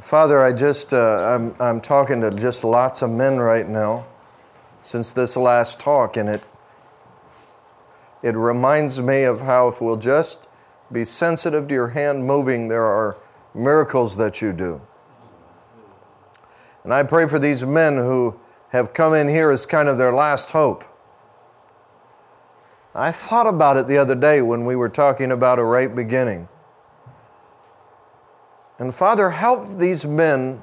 Father, 0.00 0.42
I 0.42 0.52
just, 0.52 0.94
uh, 0.94 1.34
I'm, 1.34 1.54
I'm 1.60 1.80
talking 1.80 2.22
to 2.22 2.30
just 2.30 2.64
lots 2.64 3.02
of 3.02 3.10
men 3.10 3.38
right 3.38 3.68
now 3.68 4.06
since 4.80 5.12
this 5.12 5.36
last 5.36 5.78
talk, 5.78 6.16
and 6.16 6.28
it, 6.28 6.42
it 8.22 8.34
reminds 8.34 8.98
me 8.98 9.24
of 9.24 9.42
how 9.42 9.68
if 9.68 9.82
we'll 9.82 9.98
just 9.98 10.48
be 10.90 11.04
sensitive 11.04 11.68
to 11.68 11.74
your 11.74 11.88
hand 11.88 12.24
moving, 12.24 12.68
there 12.68 12.84
are 12.84 13.18
miracles 13.54 14.16
that 14.16 14.40
you 14.40 14.54
do. 14.54 14.80
And 16.82 16.94
I 16.94 17.02
pray 17.02 17.28
for 17.28 17.38
these 17.38 17.64
men 17.64 17.96
who 17.96 18.40
have 18.70 18.94
come 18.94 19.12
in 19.12 19.28
here 19.28 19.50
as 19.50 19.66
kind 19.66 19.86
of 19.88 19.98
their 19.98 20.12
last 20.12 20.52
hope. 20.52 20.84
I 22.94 23.12
thought 23.12 23.46
about 23.46 23.76
it 23.76 23.86
the 23.86 23.98
other 23.98 24.14
day 24.14 24.40
when 24.40 24.64
we 24.64 24.76
were 24.76 24.88
talking 24.88 25.30
about 25.30 25.58
a 25.58 25.64
right 25.64 25.94
beginning. 25.94 26.48
And 28.80 28.94
Father, 28.94 29.28
help 29.28 29.68
these 29.68 30.06
men 30.06 30.62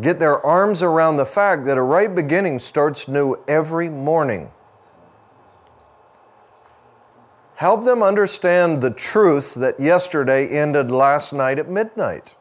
get 0.00 0.18
their 0.18 0.44
arms 0.44 0.82
around 0.82 1.16
the 1.16 1.24
fact 1.24 1.64
that 1.66 1.78
a 1.78 1.82
right 1.82 2.12
beginning 2.12 2.58
starts 2.58 3.06
new 3.06 3.36
every 3.46 3.88
morning. 3.88 4.50
Help 7.54 7.84
them 7.84 8.02
understand 8.02 8.82
the 8.82 8.90
truth 8.90 9.54
that 9.54 9.78
yesterday 9.78 10.48
ended 10.48 10.90
last 10.90 11.32
night 11.32 11.58
at 11.58 11.70
midnight. 11.70 12.34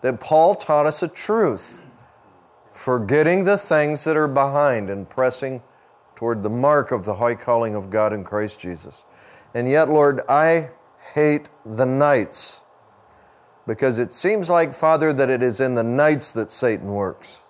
That 0.00 0.18
Paul 0.18 0.54
taught 0.54 0.86
us 0.86 1.02
a 1.02 1.08
truth, 1.08 1.82
forgetting 2.72 3.44
the 3.44 3.58
things 3.58 4.04
that 4.04 4.16
are 4.16 4.28
behind 4.28 4.88
and 4.88 5.08
pressing 5.08 5.62
toward 6.14 6.42
the 6.42 6.50
mark 6.50 6.92
of 6.92 7.04
the 7.04 7.14
high 7.14 7.34
calling 7.34 7.74
of 7.74 7.90
God 7.90 8.14
in 8.14 8.24
Christ 8.24 8.58
Jesus. 8.58 9.04
And 9.54 9.68
yet, 9.68 9.90
Lord, 9.90 10.22
I 10.28 10.70
hate 11.14 11.50
the 11.64 11.86
nights 11.86 12.65
because 13.66 13.98
it 13.98 14.12
seems 14.12 14.48
like, 14.48 14.72
Father, 14.72 15.12
that 15.12 15.28
it 15.28 15.42
is 15.42 15.60
in 15.60 15.74
the 15.74 15.82
nights 15.82 16.32
that 16.32 16.50
Satan 16.50 16.88
works. 16.88 17.42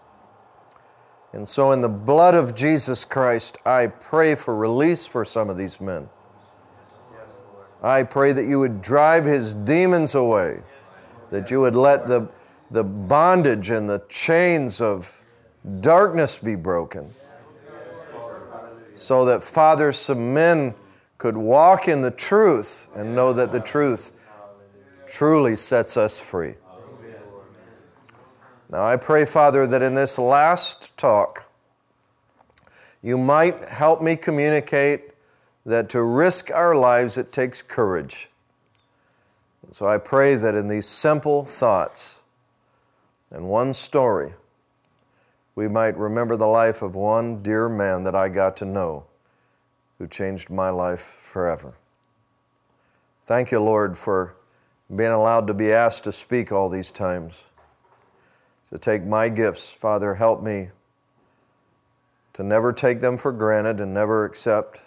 And 1.33 1.47
so, 1.47 1.73
in 1.73 1.83
the 1.83 1.89
blood 1.89 2.35
of 2.35 2.55
Jesus 2.55 3.05
Christ, 3.05 3.59
I 3.67 3.89
pray 3.89 4.35
for 4.35 4.57
release 4.57 5.07
for 5.07 5.25
some 5.25 5.51
of 5.51 5.59
these 5.59 5.81
men. 5.81 6.09
I 7.83 8.05
pray 8.05 8.33
that 8.33 8.45
you 8.45 8.59
would 8.59 8.81
drive 8.81 9.25
his 9.25 9.53
demons 9.53 10.15
away, 10.15 10.63
that 11.31 11.51
you 11.51 11.61
would 11.61 11.77
let 11.77 12.07
the, 12.07 12.29
the 12.71 12.83
bondage 12.83 13.69
and 13.69 13.89
the 13.89 14.03
chains 14.09 14.81
of 14.81 15.23
darkness 15.81 16.39
be 16.39 16.55
broken, 16.55 17.13
so 18.95 19.27
that, 19.27 19.43
Father, 19.43 19.93
some 19.93 20.33
men 20.33 20.75
could 21.19 21.37
walk 21.37 21.87
in 21.87 22.01
the 22.01 22.11
truth 22.11 22.89
and 22.95 23.15
know 23.15 23.35
that 23.35 23.53
the 23.53 23.61
truth 23.61 24.13
truly 25.09 25.57
sets 25.57 25.97
us 25.97 26.21
free. 26.21 26.55
Now, 28.69 28.85
I 28.85 28.97
pray, 28.97 29.25
Father, 29.25 29.67
that 29.67 29.83
in 29.83 29.95
this 29.95 30.19
last 30.19 30.97
talk, 30.97 31.45
you 33.03 33.17
might 33.17 33.57
help 33.69 34.03
me 34.03 34.17
communicate 34.17 35.13
that 35.65 35.89
to 35.91 36.03
risk 36.03 36.51
our 36.51 36.75
lives, 36.75 37.17
it 37.17 37.31
takes 37.31 37.63
courage. 37.63 38.29
So 39.73 39.87
I 39.87 39.99
pray 39.99 40.37
that 40.37 40.55
in 40.55 40.69
these 40.69 40.87
simple 40.87 41.45
thoughts 41.45 42.21
and 43.31 43.49
one 43.49 43.75
story, 43.75 44.33
we 45.55 45.69
might 45.69 45.97
remember 45.97 46.37
the 46.37 46.47
life 46.47 46.83
of 46.83 46.95
one 46.95 47.43
dear 47.43 47.69
man 47.69 48.05
that 48.05 48.15
I 48.15 48.29
got 48.29 48.57
to 48.59 48.65
know 48.65 49.07
who 49.99 50.07
changed 50.07 50.51
my 50.51 50.71
life 50.71 51.01
forever. 51.01 51.75
Thank 53.23 53.51
you, 53.51 53.61
Lord, 53.61 53.97
for 53.97 54.37
being 54.95 55.11
allowed 55.11 55.47
to 55.49 55.55
be 55.55 55.73
asked 55.73 56.05
to 56.05 56.13
speak 56.13 56.53
all 56.53 56.69
these 56.69 56.91
times, 56.91 57.51
to 58.71 58.79
take 58.79 59.05
my 59.05 59.29
gifts. 59.29 59.73
Father, 59.73 60.15
help 60.15 60.43
me 60.43 60.69
to 62.35 62.43
never 62.43 62.73
take 62.73 63.01
them 63.01 63.17
for 63.17 63.33
granted 63.33 63.81
and 63.81 63.93
never 63.95 64.25
accept 64.25 64.83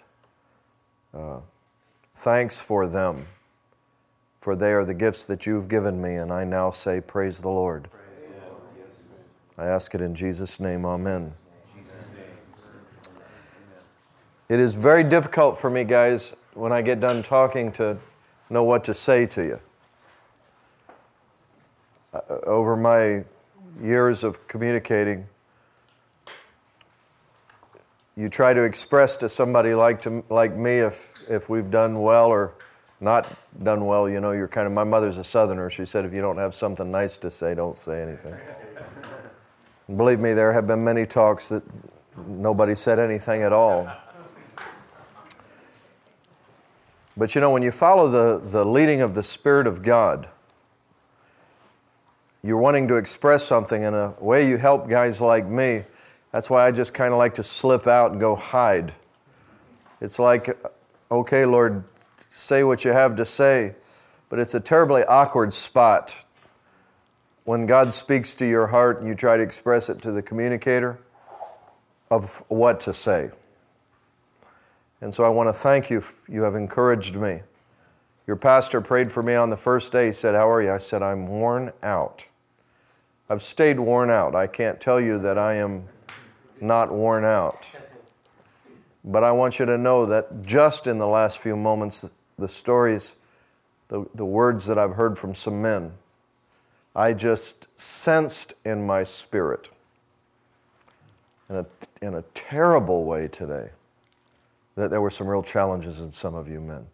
uh, 1.12 1.40
thanks 2.14 2.60
for 2.60 2.86
them, 2.86 3.26
for 4.40 4.54
they 4.54 4.72
are 4.72 4.84
the 4.84 4.94
gifts 4.94 5.26
that 5.26 5.46
you've 5.46 5.68
given 5.68 6.00
me, 6.00 6.14
and 6.14 6.32
I 6.32 6.44
now 6.44 6.70
say, 6.70 7.00
Praise 7.00 7.40
the 7.40 7.48
Lord. 7.48 7.88
I 9.58 9.66
ask 9.66 9.94
it 9.94 10.00
in 10.00 10.14
Jesus' 10.14 10.60
name, 10.60 10.86
Amen. 10.86 11.34
It 14.48 14.58
is 14.58 14.74
very 14.74 15.04
difficult 15.04 15.58
for 15.58 15.70
me, 15.70 15.84
guys, 15.84 16.34
when 16.54 16.72
I 16.72 16.82
get 16.82 16.98
done 16.98 17.22
talking 17.22 17.70
to 17.72 17.98
know 18.48 18.64
what 18.64 18.82
to 18.84 18.94
say 18.94 19.26
to 19.26 19.44
you. 19.44 19.60
Uh, 22.12 22.20
over 22.44 22.76
my 22.76 23.24
years 23.80 24.24
of 24.24 24.48
communicating, 24.48 25.26
you 28.16 28.28
try 28.28 28.52
to 28.52 28.64
express 28.64 29.16
to 29.18 29.28
somebody 29.28 29.74
like, 29.74 30.02
to, 30.02 30.24
like 30.28 30.54
me 30.56 30.78
if, 30.78 31.22
if 31.28 31.48
we've 31.48 31.70
done 31.70 32.00
well 32.00 32.26
or 32.26 32.54
not 33.00 33.32
done 33.62 33.86
well. 33.86 34.08
You 34.08 34.20
know, 34.20 34.32
you're 34.32 34.48
kind 34.48 34.66
of, 34.66 34.72
my 34.72 34.84
mother's 34.84 35.18
a 35.18 35.24
southerner. 35.24 35.70
She 35.70 35.84
said, 35.84 36.04
if 36.04 36.12
you 36.12 36.20
don't 36.20 36.36
have 36.36 36.54
something 36.54 36.90
nice 36.90 37.16
to 37.18 37.30
say, 37.30 37.54
don't 37.54 37.76
say 37.76 38.02
anything. 38.02 38.34
And 39.88 39.96
believe 39.96 40.20
me, 40.20 40.34
there 40.34 40.52
have 40.52 40.66
been 40.66 40.82
many 40.82 41.06
talks 41.06 41.48
that 41.48 41.62
nobody 42.26 42.74
said 42.74 42.98
anything 42.98 43.42
at 43.42 43.52
all. 43.52 43.90
But 47.16 47.34
you 47.34 47.40
know, 47.40 47.50
when 47.50 47.62
you 47.62 47.70
follow 47.70 48.08
the, 48.08 48.38
the 48.38 48.64
leading 48.64 49.00
of 49.00 49.14
the 49.14 49.22
Spirit 49.22 49.66
of 49.66 49.82
God, 49.82 50.28
you're 52.42 52.58
wanting 52.58 52.88
to 52.88 52.96
express 52.96 53.44
something 53.44 53.82
in 53.82 53.94
a 53.94 54.14
way 54.18 54.48
you 54.48 54.56
help 54.56 54.88
guys 54.88 55.20
like 55.20 55.46
me. 55.46 55.84
That's 56.32 56.48
why 56.48 56.66
I 56.66 56.70
just 56.70 56.94
kind 56.94 57.12
of 57.12 57.18
like 57.18 57.34
to 57.34 57.42
slip 57.42 57.86
out 57.86 58.12
and 58.12 58.20
go 58.20 58.34
hide. 58.34 58.92
It's 60.00 60.18
like, 60.18 60.58
okay, 61.10 61.44
Lord, 61.44 61.84
say 62.30 62.64
what 62.64 62.84
you 62.84 62.92
have 62.92 63.16
to 63.16 63.26
say, 63.26 63.74
but 64.28 64.38
it's 64.38 64.54
a 64.54 64.60
terribly 64.60 65.04
awkward 65.04 65.52
spot 65.52 66.24
when 67.44 67.66
God 67.66 67.92
speaks 67.92 68.34
to 68.36 68.46
your 68.46 68.68
heart 68.68 69.00
and 69.00 69.08
you 69.08 69.14
try 69.14 69.36
to 69.36 69.42
express 69.42 69.90
it 69.90 70.00
to 70.02 70.12
the 70.12 70.22
communicator 70.22 70.98
of 72.10 72.42
what 72.48 72.80
to 72.80 72.94
say. 72.94 73.30
And 75.00 75.12
so 75.12 75.24
I 75.24 75.28
want 75.28 75.48
to 75.48 75.52
thank 75.52 75.90
you. 75.90 76.02
You 76.28 76.42
have 76.42 76.54
encouraged 76.54 77.14
me. 77.14 77.42
Your 78.26 78.36
pastor 78.36 78.80
prayed 78.80 79.10
for 79.10 79.22
me 79.22 79.34
on 79.34 79.50
the 79.50 79.56
first 79.56 79.92
day. 79.92 80.06
He 80.06 80.12
said, 80.12 80.34
How 80.34 80.48
are 80.48 80.62
you? 80.62 80.70
I 80.70 80.78
said, 80.78 81.02
I'm 81.02 81.26
worn 81.26 81.72
out. 81.82 82.28
I've 83.30 83.42
stayed 83.42 83.78
worn 83.78 84.10
out. 84.10 84.34
I 84.34 84.48
can't 84.48 84.80
tell 84.80 85.00
you 85.00 85.16
that 85.20 85.38
I 85.38 85.54
am 85.54 85.84
not 86.60 86.90
worn 86.90 87.24
out. 87.24 87.72
But 89.04 89.22
I 89.22 89.30
want 89.30 89.60
you 89.60 89.66
to 89.66 89.78
know 89.78 90.04
that 90.06 90.44
just 90.44 90.88
in 90.88 90.98
the 90.98 91.06
last 91.06 91.38
few 91.38 91.54
moments, 91.54 92.10
the 92.36 92.48
stories, 92.48 93.14
the, 93.86 94.04
the 94.16 94.24
words 94.24 94.66
that 94.66 94.78
I've 94.78 94.94
heard 94.94 95.16
from 95.16 95.36
some 95.36 95.62
men, 95.62 95.92
I 96.96 97.12
just 97.12 97.68
sensed 97.80 98.54
in 98.64 98.84
my 98.84 99.04
spirit, 99.04 99.70
in 101.48 101.54
a, 101.54 101.66
in 102.02 102.14
a 102.14 102.22
terrible 102.34 103.04
way 103.04 103.28
today, 103.28 103.70
that 104.74 104.90
there 104.90 105.00
were 105.00 105.08
some 105.08 105.28
real 105.28 105.44
challenges 105.44 106.00
in 106.00 106.10
some 106.10 106.34
of 106.34 106.48
you 106.48 106.60
men. 106.60 106.84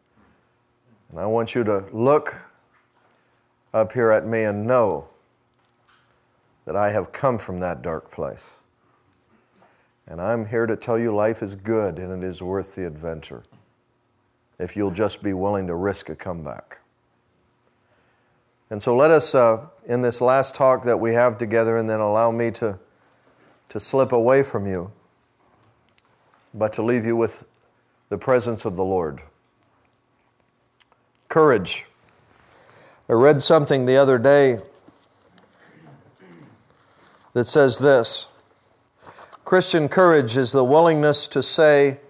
And 1.10 1.18
I 1.18 1.24
want 1.24 1.54
you 1.54 1.64
to 1.64 1.88
look 1.92 2.52
up 3.72 3.92
here 3.92 4.10
at 4.10 4.26
me 4.26 4.42
and 4.42 4.66
know 4.66 5.08
that 6.66 6.76
I 6.76 6.90
have 6.90 7.12
come 7.12 7.38
from 7.38 7.60
that 7.60 7.80
dark 7.80 8.10
place. 8.10 8.60
And 10.06 10.20
I'm 10.20 10.46
here 10.46 10.66
to 10.66 10.76
tell 10.76 10.98
you 10.98 11.14
life 11.14 11.42
is 11.42 11.56
good 11.56 11.98
and 11.98 12.22
it 12.22 12.26
is 12.26 12.42
worth 12.42 12.74
the 12.74 12.86
adventure 12.86 13.42
if 14.58 14.76
you'll 14.76 14.90
just 14.90 15.22
be 15.22 15.32
willing 15.32 15.66
to 15.66 15.74
risk 15.74 16.08
a 16.08 16.16
comeback. 16.16 16.80
And 18.70 18.82
so 18.82 18.96
let 18.96 19.10
us, 19.10 19.34
uh, 19.34 19.66
in 19.86 20.02
this 20.02 20.20
last 20.20 20.54
talk 20.54 20.82
that 20.84 20.98
we 20.98 21.12
have 21.12 21.38
together, 21.38 21.76
and 21.76 21.88
then 21.88 22.00
allow 22.00 22.30
me 22.32 22.50
to, 22.52 22.78
to 23.68 23.78
slip 23.78 24.12
away 24.12 24.42
from 24.42 24.66
you, 24.66 24.90
but 26.52 26.72
to 26.72 26.82
leave 26.82 27.04
you 27.04 27.16
with 27.16 27.46
the 28.08 28.18
presence 28.18 28.64
of 28.64 28.76
the 28.76 28.84
Lord. 28.84 29.22
Courage. 31.28 31.86
I 33.08 33.12
read 33.12 33.40
something 33.40 33.86
the 33.86 33.96
other 33.96 34.18
day 34.18 34.58
that 37.36 37.46
says 37.46 37.78
this 37.78 38.30
Christian 39.44 39.90
courage 39.90 40.38
is 40.38 40.52
the 40.52 40.64
willingness 40.64 41.28
to 41.28 41.42
say 41.42 42.00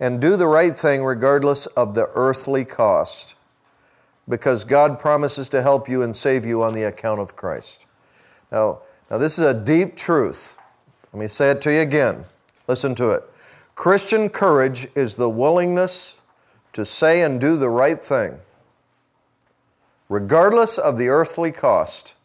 and 0.00 0.20
do 0.20 0.36
the 0.36 0.48
right 0.48 0.76
thing 0.76 1.04
regardless 1.04 1.66
of 1.66 1.94
the 1.94 2.08
earthly 2.16 2.64
cost, 2.64 3.36
because 4.28 4.64
God 4.64 4.98
promises 4.98 5.48
to 5.50 5.62
help 5.62 5.88
you 5.88 6.02
and 6.02 6.14
save 6.14 6.44
you 6.44 6.64
on 6.64 6.74
the 6.74 6.82
account 6.82 7.20
of 7.20 7.36
Christ. 7.36 7.86
Now, 8.50 8.80
now 9.12 9.18
this 9.18 9.38
is 9.38 9.46
a 9.46 9.54
deep 9.54 9.94
truth. 9.94 10.58
Let 11.12 11.20
me 11.20 11.28
say 11.28 11.52
it 11.52 11.60
to 11.62 11.72
you 11.72 11.80
again. 11.80 12.24
Listen 12.66 12.96
to 12.96 13.10
it. 13.10 13.22
Christian 13.76 14.28
courage 14.28 14.88
is 14.96 15.14
the 15.14 15.30
willingness 15.30 16.20
to 16.72 16.84
say 16.84 17.22
and 17.22 17.40
do 17.40 17.56
the 17.56 17.68
right 17.68 18.04
thing, 18.04 18.40
regardless 20.08 20.78
of 20.78 20.98
the 20.98 21.10
earthly 21.10 21.52
cost, 21.52 22.16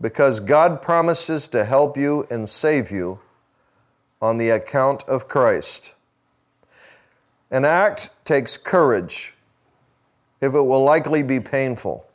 because 0.00 0.40
God 0.40 0.82
promises 0.82 1.48
to 1.48 1.64
help 1.64 1.96
you 1.96 2.26
and 2.30 2.48
save 2.48 2.90
you 2.90 3.20
on 4.20 4.38
the 4.38 4.50
account 4.50 5.02
of 5.04 5.28
Christ. 5.28 5.94
An 7.50 7.64
act 7.64 8.10
takes 8.24 8.56
courage 8.56 9.34
if 10.40 10.54
it 10.54 10.60
will 10.60 10.82
likely 10.82 11.22
be 11.22 11.40
painful. 11.40 12.06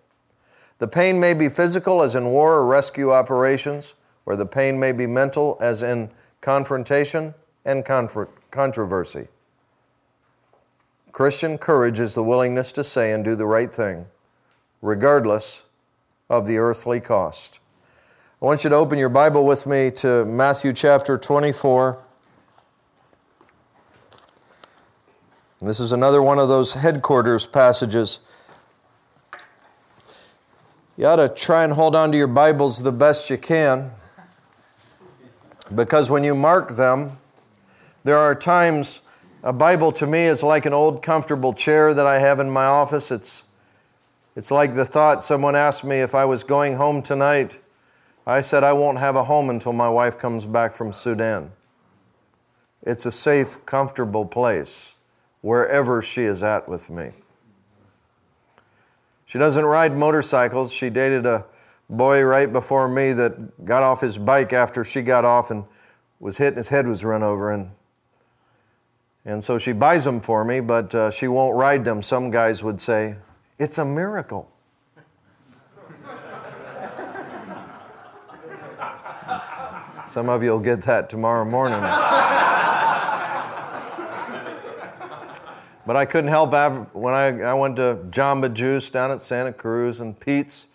The 0.80 0.88
pain 0.88 1.20
may 1.20 1.34
be 1.34 1.50
physical, 1.50 2.02
as 2.02 2.16
in 2.16 2.26
war 2.28 2.56
or 2.56 2.66
rescue 2.66 3.12
operations, 3.12 3.94
or 4.26 4.36
the 4.36 4.46
pain 4.46 4.80
may 4.80 4.92
be 4.92 5.08
mental, 5.08 5.58
as 5.60 5.82
in 5.82 6.10
confrontation 6.42 7.34
and 7.66 7.86
controversy. 8.52 9.28
Christian 11.12 11.58
courage 11.58 12.00
is 12.00 12.16
the 12.16 12.24
willingness 12.24 12.72
to 12.74 12.84
say 12.84 13.12
and 13.12 13.26
do 13.26 13.36
the 13.36 13.46
right 13.46 13.74
thing, 13.74 14.06
regardless 14.82 15.66
of 16.30 16.46
the 16.46 16.58
earthly 16.58 17.00
cost. 17.00 17.60
I 18.42 18.46
want 18.46 18.64
you 18.64 18.70
to 18.70 18.78
open 18.78 18.98
your 18.98 19.10
Bible 19.10 19.46
with 19.46 19.68
me 19.68 19.92
to 19.98 20.24
Matthew 20.24 20.72
chapter 20.72 21.18
24. 21.18 22.02
This 25.60 25.82
is 25.82 25.92
another 25.92 26.24
one 26.24 26.40
of 26.40 26.48
those 26.48 26.72
headquarters 26.72 27.46
passages. 27.46 28.22
You 30.96 31.08
ought 31.08 31.18
to 31.18 31.28
try 31.28 31.66
and 31.66 31.74
hold 31.74 31.98
on 31.98 32.14
to 32.14 32.18
your 32.18 32.28
Bibles 32.28 32.82
the 32.82 32.94
best 32.94 33.30
you 33.30 33.38
can 33.38 33.92
because 35.76 36.10
when 36.10 36.24
you 36.24 36.34
mark 36.34 36.78
them, 36.78 37.18
there 38.06 38.18
are 38.18 38.34
times 38.34 39.02
a 39.44 39.52
Bible 39.52 39.92
to 39.92 40.08
me 40.08 40.24
is 40.24 40.44
like 40.44 40.66
an 40.66 40.74
old 40.74 41.04
comfortable 41.04 41.52
chair 41.52 41.94
that 41.94 42.08
I 42.08 42.20
have 42.20 42.40
in 42.40 42.50
my 42.50 42.68
office. 42.68 43.12
It's, 43.12 43.44
it's 44.38 44.50
like 44.50 44.76
the 44.76 44.86
thought 44.86 45.26
someone 45.26 45.58
asked 45.58 45.84
me 45.84 45.98
if 45.98 46.16
I 46.16 46.24
was 46.24 46.46
going 46.46 46.76
home 46.78 47.02
tonight. 47.02 47.60
I 48.30 48.42
said, 48.42 48.64
I 48.64 48.74
won't 48.74 49.00
have 49.00 49.16
a 49.16 49.24
home 49.24 49.50
until 49.50 49.74
my 49.74 49.90
wife 49.90 50.20
comes 50.20 50.46
back 50.46 50.76
from 50.76 50.94
Sudan. 50.94 51.52
It's 52.84 53.08
a 53.08 53.12
safe, 53.12 53.66
comfortable 53.66 54.24
place 54.24 54.96
wherever 55.42 56.04
she 56.04 56.24
is 56.24 56.44
at 56.44 56.70
with 56.70 56.92
me. 56.92 57.12
She 59.26 59.40
doesn't 59.40 59.66
ride 59.66 59.96
motorcycles. 59.96 60.72
She 60.72 60.92
dated 60.92 61.26
a 61.26 61.44
boy 61.90 62.22
right 62.22 62.54
before 62.54 62.88
me 62.88 63.14
that 63.14 63.66
got 63.66 63.82
off 63.82 64.02
his 64.02 64.20
bike 64.20 64.54
after 64.54 64.84
she 64.84 65.02
got 65.02 65.26
off 65.26 65.50
and 65.50 65.64
was 66.20 66.38
hit 66.38 66.50
and 66.50 66.58
his 66.58 66.70
head 66.70 66.88
was 66.88 67.04
run 67.04 67.24
over. 67.24 67.52
And, 67.52 67.72
and 69.26 69.44
so 69.44 69.58
she 69.58 69.72
buys 69.72 70.04
them 70.04 70.20
for 70.20 70.46
me, 70.46 70.60
but 70.60 70.94
uh, 70.94 71.10
she 71.10 71.28
won't 71.28 71.56
ride 71.56 71.84
them. 71.84 72.04
Some 72.04 72.30
guys 72.30 72.64
would 72.64 72.80
say, 72.80 73.16
It's 73.58 73.80
a 73.80 73.86
miracle. 73.86 74.52
Some 80.10 80.28
of 80.28 80.42
you 80.42 80.50
will 80.50 80.60
get 80.60 80.82
that 80.84 81.08
tomorrow 81.08 81.46
morning. 81.46 81.80
But 85.86 85.96
I 85.96 86.06
couldn't 86.06 86.32
help 86.32 86.52
when 86.96 87.14
I, 87.14 87.42
I 87.42 87.54
went 87.54 87.76
to 87.76 88.00
Jamba 88.10 88.52
Juice 88.52 88.90
down 88.90 89.12
at 89.12 89.22
Santa 89.22 89.54
Cruz 89.54 90.02
and 90.02 90.20
Pete's. 90.20 90.66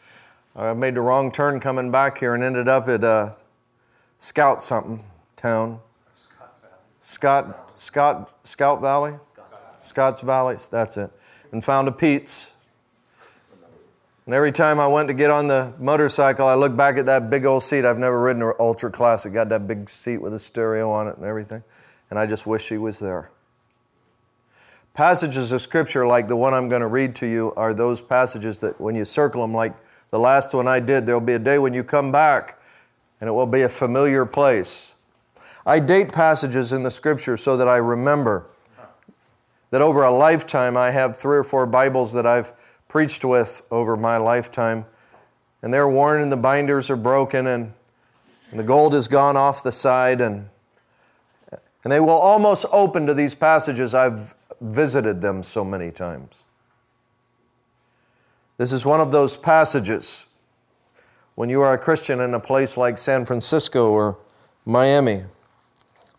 I 0.54 0.72
made 0.72 0.94
the 0.94 1.00
wrong 1.00 1.32
turn 1.32 1.58
coming 1.58 1.90
back 1.90 2.18
here 2.18 2.34
and 2.36 2.44
ended 2.44 2.68
up 2.68 2.88
at 2.88 3.02
uh, 3.02 3.32
Scout 4.20 4.62
something 4.62 5.02
town. 5.34 5.80
Scott, 7.02 7.72
Scott, 7.76 8.30
Scout 8.44 8.80
Valley? 8.80 9.14
Scotts 9.80 10.20
Valley, 10.20 10.58
that's 10.70 10.96
it. 10.96 11.10
And 11.50 11.64
found 11.64 11.88
a 11.88 11.92
Pete's. 11.92 12.52
And 14.26 14.34
every 14.34 14.52
time 14.52 14.80
I 14.80 14.86
went 14.86 15.08
to 15.08 15.14
get 15.14 15.30
on 15.30 15.48
the 15.48 15.74
motorcycle, 15.78 16.46
I 16.46 16.54
looked 16.54 16.76
back 16.76 16.96
at 16.96 17.04
that 17.06 17.28
big 17.28 17.44
old 17.44 17.62
seat. 17.62 17.84
I've 17.84 17.98
never 17.98 18.22
ridden 18.22 18.42
an 18.42 18.54
ultra 18.58 18.90
classic, 18.90 19.34
got 19.34 19.50
that 19.50 19.66
big 19.66 19.90
seat 19.90 20.16
with 20.16 20.32
a 20.32 20.38
stereo 20.38 20.90
on 20.90 21.08
it 21.08 21.16
and 21.16 21.26
everything. 21.26 21.62
And 22.08 22.18
I 22.18 22.24
just 22.24 22.46
wish 22.46 22.68
he 22.68 22.78
was 22.78 22.98
there. 22.98 23.30
Passages 24.94 25.52
of 25.52 25.60
Scripture 25.60 26.06
like 26.06 26.28
the 26.28 26.36
one 26.36 26.54
I'm 26.54 26.68
going 26.68 26.80
to 26.80 26.86
read 26.86 27.14
to 27.16 27.26
you 27.26 27.52
are 27.56 27.74
those 27.74 28.00
passages 28.00 28.60
that 28.60 28.80
when 28.80 28.94
you 28.94 29.04
circle 29.04 29.42
them, 29.42 29.52
like 29.52 29.74
the 30.10 30.18
last 30.18 30.54
one 30.54 30.68
I 30.68 30.80
did, 30.80 31.04
there'll 31.04 31.20
be 31.20 31.32
a 31.34 31.38
day 31.38 31.58
when 31.58 31.74
you 31.74 31.84
come 31.84 32.10
back 32.10 32.60
and 33.20 33.28
it 33.28 33.32
will 33.32 33.46
be 33.46 33.62
a 33.62 33.68
familiar 33.68 34.24
place. 34.24 34.94
I 35.66 35.80
date 35.80 36.12
passages 36.12 36.72
in 36.72 36.82
the 36.82 36.90
Scripture 36.90 37.36
so 37.36 37.56
that 37.56 37.68
I 37.68 37.76
remember 37.76 38.46
that 39.70 39.82
over 39.82 40.04
a 40.04 40.10
lifetime 40.10 40.76
I 40.76 40.92
have 40.92 41.16
three 41.16 41.36
or 41.36 41.44
four 41.44 41.66
Bibles 41.66 42.12
that 42.12 42.26
I've 42.26 42.52
preached 42.94 43.24
with 43.24 43.60
over 43.72 43.96
my 43.96 44.16
lifetime, 44.16 44.86
and 45.62 45.74
they're 45.74 45.88
worn 45.88 46.22
and 46.22 46.30
the 46.30 46.36
binders 46.36 46.90
are 46.90 46.96
broken 46.96 47.48
and, 47.48 47.72
and 48.52 48.60
the 48.60 48.62
gold 48.62 48.92
has 48.92 49.08
gone 49.08 49.36
off 49.36 49.64
the 49.64 49.72
side 49.72 50.20
and 50.20 50.48
and 51.82 51.92
they 51.92 51.98
will 51.98 52.10
almost 52.10 52.66
open 52.70 53.04
to 53.08 53.12
these 53.12 53.34
passages. 53.34 53.96
I've 53.96 54.36
visited 54.60 55.20
them 55.20 55.42
so 55.42 55.64
many 55.64 55.90
times. 55.90 56.46
This 58.58 58.72
is 58.72 58.86
one 58.86 59.00
of 59.00 59.10
those 59.10 59.36
passages 59.36 60.26
when 61.34 61.50
you 61.50 61.62
are 61.62 61.72
a 61.72 61.78
Christian 61.78 62.20
in 62.20 62.32
a 62.32 62.38
place 62.38 62.76
like 62.76 62.96
San 62.96 63.24
Francisco 63.24 63.90
or 63.90 64.18
Miami. 64.64 65.24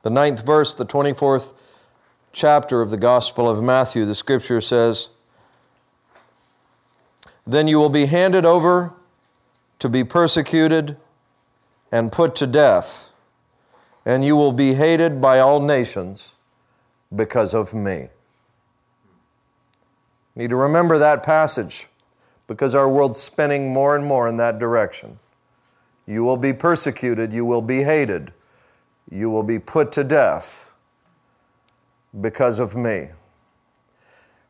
The 0.01 0.09
ninth 0.09 0.45
verse, 0.45 0.73
the 0.73 0.85
24th 0.85 1.53
chapter 2.33 2.81
of 2.81 2.89
the 2.89 2.97
Gospel 2.97 3.49
of 3.49 3.63
Matthew, 3.63 4.03
the 4.03 4.13
scripture 4.13 4.59
says, 4.59 5.07
Then 7.47 7.67
you 7.67 7.77
will 7.77 7.89
be 7.89 8.05
handed 8.05 8.45
over 8.45 8.93
to 9.79 9.89
be 9.89 10.03
persecuted 10.03 10.97
and 11.91 12.11
put 12.11 12.35
to 12.35 12.47
death, 12.47 13.11
and 14.05 14.25
you 14.25 14.35
will 14.35 14.51
be 14.51 14.73
hated 14.73 15.21
by 15.21 15.39
all 15.39 15.59
nations 15.59 16.35
because 17.15 17.53
of 17.53 17.73
me. 17.73 18.07
Need 20.35 20.49
to 20.49 20.55
remember 20.55 20.97
that 20.97 21.23
passage 21.23 21.87
because 22.47 22.75
our 22.75 22.89
world's 22.89 23.19
spinning 23.19 23.71
more 23.71 23.95
and 23.95 24.05
more 24.05 24.27
in 24.27 24.37
that 24.37 24.59
direction. 24.59 25.19
You 26.05 26.23
will 26.23 26.37
be 26.37 26.53
persecuted, 26.53 27.33
you 27.33 27.45
will 27.45 27.61
be 27.61 27.83
hated, 27.83 28.33
you 29.09 29.29
will 29.29 29.43
be 29.43 29.59
put 29.59 29.91
to 29.93 30.03
death 30.03 30.73
because 32.21 32.59
of 32.59 32.75
me. 32.75 33.09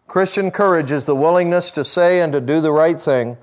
Christian 0.07 0.51
courage 0.51 0.91
is 0.91 1.05
the 1.05 1.15
willingness 1.15 1.71
to 1.71 1.83
say 1.83 2.21
and 2.21 2.31
to 2.33 2.41
do 2.41 2.61
the 2.61 2.71
right 2.71 2.99
thing, 2.99 3.37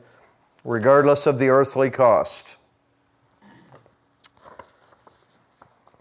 regardless 0.65 1.27
of 1.27 1.39
the 1.39 1.49
earthly 1.49 1.91
cost. 1.91 2.59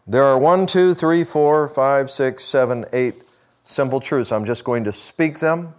There 0.07 0.23
are 0.23 0.37
one, 0.37 0.65
two, 0.65 0.93
three, 0.93 1.23
four, 1.23 1.67
five, 1.67 2.09
six, 2.09 2.43
seven, 2.43 2.85
eight 2.93 3.15
simple 3.63 3.99
truths. 3.99 4.31
I'm 4.31 4.45
just 4.45 4.63
going 4.63 4.83
to 4.85 4.91
speak 4.91 5.39
them 5.39 5.73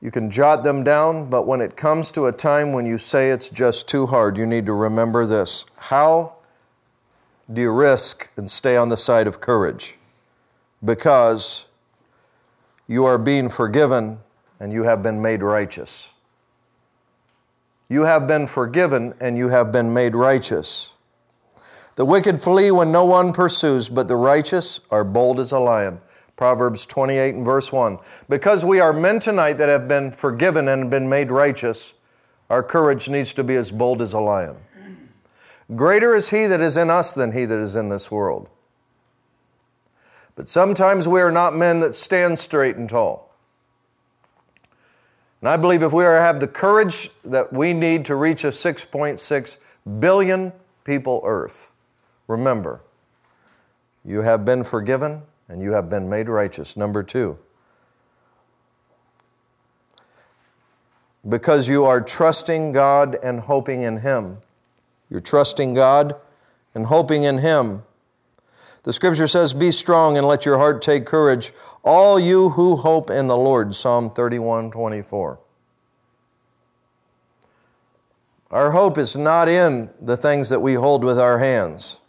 You 0.00 0.12
can 0.12 0.30
jot 0.30 0.62
them 0.62 0.84
down, 0.84 1.28
but 1.28 1.46
when 1.46 1.60
it 1.60 1.76
comes 1.76 2.12
to 2.12 2.26
a 2.26 2.32
time 2.32 2.72
when 2.72 2.86
you 2.86 2.98
say 2.98 3.30
it's 3.30 3.48
just 3.48 3.88
too 3.88 4.06
hard, 4.06 4.36
you 4.36 4.46
need 4.46 4.66
to 4.66 4.72
remember 4.72 5.26
this. 5.26 5.66
How 5.76 6.34
do 7.52 7.60
you 7.60 7.72
risk 7.72 8.30
and 8.36 8.48
stay 8.48 8.76
on 8.76 8.90
the 8.90 8.96
side 8.96 9.26
of 9.26 9.40
courage? 9.40 9.96
Because 10.84 11.66
you 12.86 13.04
are 13.04 13.18
being 13.18 13.48
forgiven 13.48 14.18
and 14.60 14.72
you 14.72 14.82
have 14.84 15.02
been 15.02 15.20
made 15.20 15.42
righteous. 15.42 16.12
You 17.88 18.02
have 18.02 18.26
been 18.26 18.46
forgiven 18.46 19.14
and 19.20 19.36
you 19.38 19.48
have 19.48 19.72
been 19.72 19.92
made 19.92 20.14
righteous. 20.14 20.92
The 21.96 22.04
wicked 22.04 22.40
flee 22.40 22.70
when 22.70 22.92
no 22.92 23.04
one 23.04 23.32
pursues, 23.32 23.88
but 23.88 24.08
the 24.08 24.16
righteous 24.16 24.80
are 24.90 25.04
bold 25.04 25.40
as 25.40 25.52
a 25.52 25.58
lion. 25.58 26.00
Proverbs 26.36 26.86
28 26.86 27.34
and 27.34 27.44
verse 27.44 27.72
1. 27.72 27.98
Because 28.28 28.64
we 28.64 28.78
are 28.78 28.92
men 28.92 29.18
tonight 29.18 29.54
that 29.54 29.68
have 29.68 29.88
been 29.88 30.12
forgiven 30.12 30.68
and 30.68 30.88
been 30.88 31.08
made 31.08 31.32
righteous, 31.32 31.94
our 32.48 32.62
courage 32.62 33.08
needs 33.08 33.32
to 33.32 33.42
be 33.42 33.56
as 33.56 33.72
bold 33.72 34.00
as 34.00 34.12
a 34.12 34.20
lion. 34.20 34.56
Greater 35.74 36.14
is 36.14 36.30
he 36.30 36.46
that 36.46 36.60
is 36.60 36.76
in 36.76 36.88
us 36.88 37.12
than 37.12 37.32
he 37.32 37.44
that 37.44 37.58
is 37.58 37.74
in 37.74 37.88
this 37.88 38.10
world. 38.10 38.48
But 40.38 40.46
sometimes 40.46 41.08
we 41.08 41.20
are 41.20 41.32
not 41.32 41.56
men 41.56 41.80
that 41.80 41.96
stand 41.96 42.38
straight 42.38 42.76
and 42.76 42.88
tall. 42.88 43.34
And 45.40 45.48
I 45.48 45.56
believe 45.56 45.82
if 45.82 45.92
we 45.92 46.04
are 46.04 46.16
have 46.16 46.38
the 46.38 46.46
courage 46.46 47.10
that 47.24 47.52
we 47.52 47.72
need 47.72 48.04
to 48.04 48.14
reach 48.14 48.44
a 48.44 48.48
6.6 48.48 49.56
billion 49.98 50.52
people 50.84 51.20
earth, 51.24 51.72
remember, 52.28 52.82
you 54.04 54.20
have 54.22 54.44
been 54.44 54.62
forgiven 54.62 55.22
and 55.48 55.60
you 55.60 55.72
have 55.72 55.90
been 55.90 56.08
made 56.08 56.28
righteous. 56.28 56.76
Number 56.76 57.02
two, 57.02 57.36
because 61.28 61.68
you 61.68 61.84
are 61.84 62.00
trusting 62.00 62.70
God 62.70 63.18
and 63.24 63.40
hoping 63.40 63.82
in 63.82 63.96
Him. 63.96 64.38
You're 65.10 65.18
trusting 65.18 65.74
God 65.74 66.14
and 66.76 66.86
hoping 66.86 67.24
in 67.24 67.38
Him. 67.38 67.82
The 68.84 68.92
scripture 68.92 69.26
says, 69.26 69.52
Be 69.52 69.70
strong 69.70 70.16
and 70.16 70.26
let 70.26 70.46
your 70.46 70.58
heart 70.58 70.82
take 70.82 71.04
courage, 71.04 71.52
all 71.84 72.18
you 72.18 72.50
who 72.50 72.76
hope 72.76 73.10
in 73.10 73.26
the 73.26 73.36
Lord. 73.36 73.74
Psalm 73.74 74.10
31 74.10 74.70
24. 74.70 75.38
Our 78.50 78.70
hope 78.70 78.96
is 78.96 79.14
not 79.14 79.48
in 79.48 79.90
the 80.00 80.16
things 80.16 80.48
that 80.48 80.60
we 80.60 80.74
hold 80.74 81.04
with 81.04 81.18
our 81.18 81.38
hands. 81.38 82.00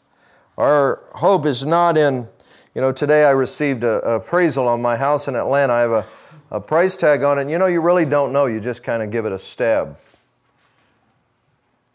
Our 0.58 1.02
hope 1.14 1.46
is 1.46 1.66
not 1.66 1.98
in, 1.98 2.28
you 2.74 2.82
know, 2.82 2.94
today 2.94 3.26
I 3.26 3.32
received 3.32 3.84
a, 3.84 4.02
a 4.08 4.16
appraisal 4.16 4.68
on 4.68 4.82
my 4.82 4.96
house 4.96 5.28
in 5.28 5.36
Atlanta. 5.36 5.74
I 5.74 5.80
have 5.82 5.92
a, 5.92 6.06
a 6.52 6.62
price 6.62 6.96
tag 6.96 7.24
on 7.24 7.40
it. 7.40 7.50
You 7.50 7.58
know, 7.58 7.66
you 7.66 7.82
really 7.82 8.06
don't 8.06 8.32
know, 8.32 8.46
you 8.46 8.62
just 8.62 8.84
kind 8.84 9.04
of 9.04 9.12
give 9.12 9.26
it 9.26 9.34
a 9.34 9.40
stab. 9.40 9.98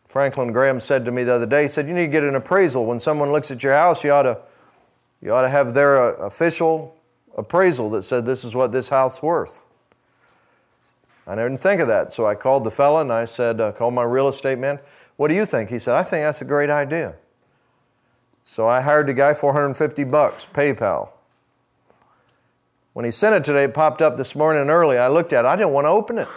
Franklin 0.08 0.52
Graham 0.52 0.78
said 0.78 1.04
to 1.06 1.10
me 1.10 1.24
the 1.24 1.32
other 1.32 1.46
day, 1.46 1.62
he 1.62 1.68
said, 1.68 1.88
You 1.88 1.94
need 1.94 2.06
to 2.06 2.12
get 2.12 2.22
an 2.22 2.34
appraisal. 2.34 2.86
When 2.86 2.98
someone 2.98 3.32
looks 3.32 3.50
at 3.50 3.62
your 3.62 3.74
house, 3.74 4.04
you 4.04 4.12
ought 4.12 4.22
to, 4.22 4.38
you 5.24 5.32
ought 5.32 5.42
to 5.42 5.48
have 5.48 5.72
their 5.72 6.00
uh, 6.00 6.26
official 6.26 6.94
appraisal 7.36 7.90
that 7.90 8.02
said, 8.02 8.24
This 8.26 8.44
is 8.44 8.54
what 8.54 8.70
this 8.70 8.90
house 8.90 9.16
is 9.16 9.22
worth. 9.22 9.66
I 11.26 11.34
didn't 11.34 11.58
think 11.58 11.80
of 11.80 11.88
that. 11.88 12.12
So 12.12 12.26
I 12.26 12.34
called 12.34 12.64
the 12.64 12.70
fella 12.70 13.00
and 13.00 13.10
I 13.10 13.24
said, 13.24 13.58
uh, 13.58 13.72
called 13.72 13.94
my 13.94 14.02
real 14.02 14.28
estate 14.28 14.58
man, 14.58 14.78
what 15.16 15.28
do 15.28 15.34
you 15.34 15.46
think? 15.46 15.70
He 15.70 15.78
said, 15.78 15.94
I 15.94 16.02
think 16.02 16.24
that's 16.24 16.42
a 16.42 16.44
great 16.44 16.68
idea. 16.68 17.14
So 18.42 18.68
I 18.68 18.82
hired 18.82 19.06
the 19.06 19.14
guy 19.14 19.32
450 19.32 20.04
bucks, 20.04 20.46
PayPal. 20.52 21.08
When 22.92 23.06
he 23.06 23.10
sent 23.10 23.34
it 23.34 23.42
today, 23.42 23.64
it 23.64 23.72
popped 23.72 24.02
up 24.02 24.18
this 24.18 24.36
morning 24.36 24.68
early. 24.68 24.98
I 24.98 25.08
looked 25.08 25.32
at 25.32 25.46
it. 25.46 25.48
I 25.48 25.56
didn't 25.56 25.72
want 25.72 25.86
to 25.86 25.90
open 25.90 26.18
it. 26.18 26.28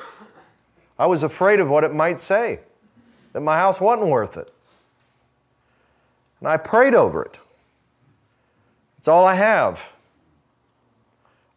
I 0.98 1.06
was 1.06 1.24
afraid 1.24 1.60
of 1.60 1.70
what 1.70 1.84
it 1.84 1.94
might 1.94 2.20
say, 2.20 2.62
that 3.34 3.42
my 3.42 3.58
house 3.58 3.82
wasn't 3.82 4.08
worth 4.08 4.38
it. 4.38 4.50
And 6.40 6.48
I 6.48 6.56
prayed 6.56 6.96
over 6.96 7.24
it. 7.24 7.42
It's 8.98 9.08
all 9.08 9.26
I 9.26 9.36
have. 9.36 9.96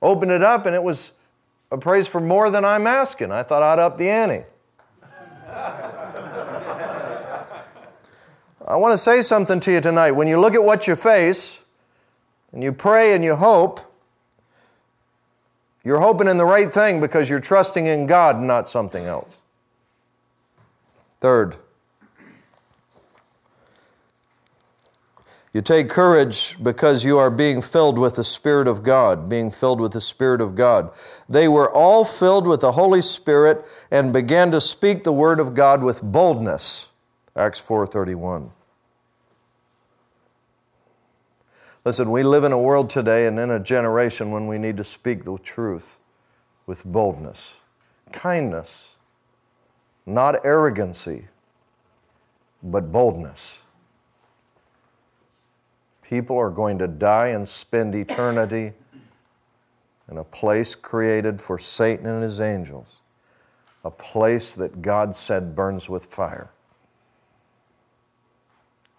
Opened 0.02 0.32
it 0.32 0.42
up, 0.42 0.66
and 0.66 0.74
it 0.74 0.82
was 0.82 1.12
a 1.70 1.78
praise 1.78 2.08
for 2.08 2.20
more 2.20 2.50
than 2.50 2.64
I'm 2.64 2.86
asking. 2.86 3.32
I 3.32 3.42
thought 3.42 3.62
I'd 3.62 3.78
up 3.78 3.98
the 3.98 4.08
ante. 4.08 4.44
I 8.66 8.76
want 8.76 8.92
to 8.92 8.98
say 8.98 9.22
something 9.22 9.58
to 9.60 9.72
you 9.72 9.80
tonight. 9.80 10.12
When 10.12 10.28
you 10.28 10.38
look 10.38 10.54
at 10.54 10.62
what 10.62 10.86
you 10.86 10.94
face 10.94 11.62
and 12.52 12.62
you 12.62 12.72
pray 12.72 13.14
and 13.14 13.24
you 13.24 13.34
hope, 13.34 13.80
you're 15.82 15.98
hoping 15.98 16.28
in 16.28 16.36
the 16.36 16.44
right 16.44 16.72
thing 16.72 17.00
because 17.00 17.28
you're 17.28 17.40
trusting 17.40 17.86
in 17.86 18.06
God, 18.06 18.40
not 18.40 18.68
something 18.68 19.06
else. 19.06 19.42
Third, 21.20 21.56
You 25.52 25.62
take 25.62 25.88
courage 25.88 26.56
because 26.62 27.04
you 27.04 27.18
are 27.18 27.30
being 27.30 27.60
filled 27.60 27.98
with 27.98 28.14
the 28.14 28.22
Spirit 28.22 28.68
of 28.68 28.84
God, 28.84 29.28
being 29.28 29.50
filled 29.50 29.80
with 29.80 29.92
the 29.92 30.00
Spirit 30.00 30.40
of 30.40 30.54
God. 30.54 30.92
They 31.28 31.48
were 31.48 31.68
all 31.68 32.04
filled 32.04 32.46
with 32.46 32.60
the 32.60 32.72
Holy 32.72 33.02
Spirit 33.02 33.66
and 33.90 34.12
began 34.12 34.52
to 34.52 34.60
speak 34.60 35.02
the 35.02 35.12
word 35.12 35.40
of 35.40 35.54
God 35.54 35.82
with 35.82 36.02
boldness. 36.02 36.90
Acts 37.34 37.60
4:31. 37.60 38.52
Listen, 41.84 42.10
we 42.12 42.22
live 42.22 42.44
in 42.44 42.52
a 42.52 42.58
world 42.58 42.90
today 42.90 43.26
and 43.26 43.38
in 43.38 43.50
a 43.50 43.58
generation 43.58 44.30
when 44.30 44.46
we 44.46 44.58
need 44.58 44.76
to 44.76 44.84
speak 44.84 45.24
the 45.24 45.36
truth 45.38 45.98
with 46.66 46.84
boldness, 46.84 47.60
kindness, 48.12 48.98
not 50.06 50.44
arrogancy, 50.44 51.26
but 52.62 52.92
boldness. 52.92 53.64
People 56.10 56.36
are 56.38 56.50
going 56.50 56.76
to 56.78 56.88
die 56.88 57.28
and 57.28 57.48
spend 57.48 57.94
eternity 57.94 58.72
in 60.10 60.18
a 60.18 60.24
place 60.24 60.74
created 60.74 61.40
for 61.40 61.56
Satan 61.56 62.04
and 62.04 62.20
his 62.20 62.40
angels, 62.40 63.02
a 63.84 63.92
place 63.92 64.56
that 64.56 64.82
God 64.82 65.14
said 65.14 65.54
burns 65.54 65.88
with 65.88 66.04
fire. 66.04 66.50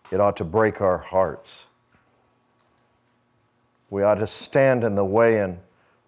It 0.10 0.22
ought 0.22 0.38
to 0.38 0.46
break 0.46 0.80
our 0.80 1.00
hearts. 1.00 1.68
We 3.90 4.04
ought 4.04 4.16
to 4.16 4.28
stand 4.28 4.86
in 4.86 4.96
the 4.96 5.04
way 5.04 5.40
and 5.40 5.60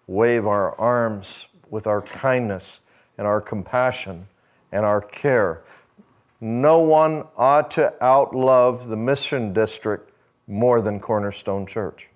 wave 0.06 0.46
our 0.46 0.74
arms 0.80 1.48
with 1.68 1.86
our 1.86 2.00
kindness 2.00 2.80
and 3.18 3.26
our 3.26 3.42
compassion 3.42 4.26
and 4.72 4.86
our 4.86 5.02
care. 5.02 5.64
No 6.40 6.78
one 6.78 7.24
ought 7.36 7.70
to 7.72 7.92
outlove 8.00 8.88
the 8.88 8.96
mission 8.96 9.52
district 9.52 10.12
more 10.46 10.80
than 10.80 11.00
Cornerstone 11.00 11.66
Church. 11.66 12.08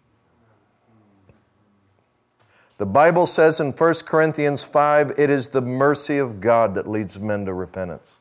The 2.79 2.87
Bible 2.87 3.27
says 3.27 3.59
in 3.59 3.73
1 3.73 3.95
Corinthians 4.07 4.63
5 4.63 5.13
it 5.19 5.31
is 5.31 5.49
the 5.49 5.61
mercy 5.61 6.19
of 6.19 6.41
God 6.41 6.75
that 6.75 6.87
leads 6.87 7.19
men 7.19 7.45
to 7.47 7.53
repentance, 7.53 8.21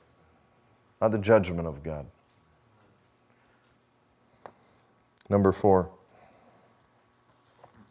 not 0.99 1.11
the 1.11 1.19
judgment 1.19 1.67
of 1.67 1.83
God. 1.83 2.07
Number 5.29 5.51
four, 5.51 5.89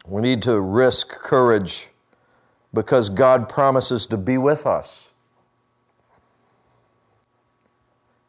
we 0.07 0.21
need 0.21 0.41
to 0.43 0.59
risk 0.59 1.09
courage 1.09 1.89
because 2.73 3.09
God 3.09 3.47
promises 3.47 4.05
to 4.07 4.17
be 4.17 4.37
with 4.37 4.65
us. 4.65 5.11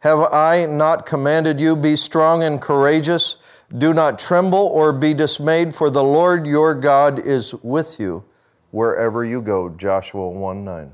Have 0.00 0.32
I 0.32 0.66
not 0.66 1.06
commanded 1.06 1.60
you, 1.60 1.74
be 1.74 1.96
strong 1.96 2.44
and 2.44 2.62
courageous? 2.62 3.36
Do 3.76 3.92
not 3.92 4.18
tremble 4.18 4.58
or 4.58 4.92
be 4.92 5.12
dismayed, 5.12 5.74
for 5.74 5.90
the 5.90 6.02
Lord 6.02 6.46
your 6.46 6.74
God 6.74 7.18
is 7.18 7.54
with 7.56 8.00
you 8.00 8.24
wherever 8.70 9.24
you 9.24 9.42
go. 9.42 9.68
Joshua 9.68 10.28
1 10.28 10.64
9. 10.64 10.92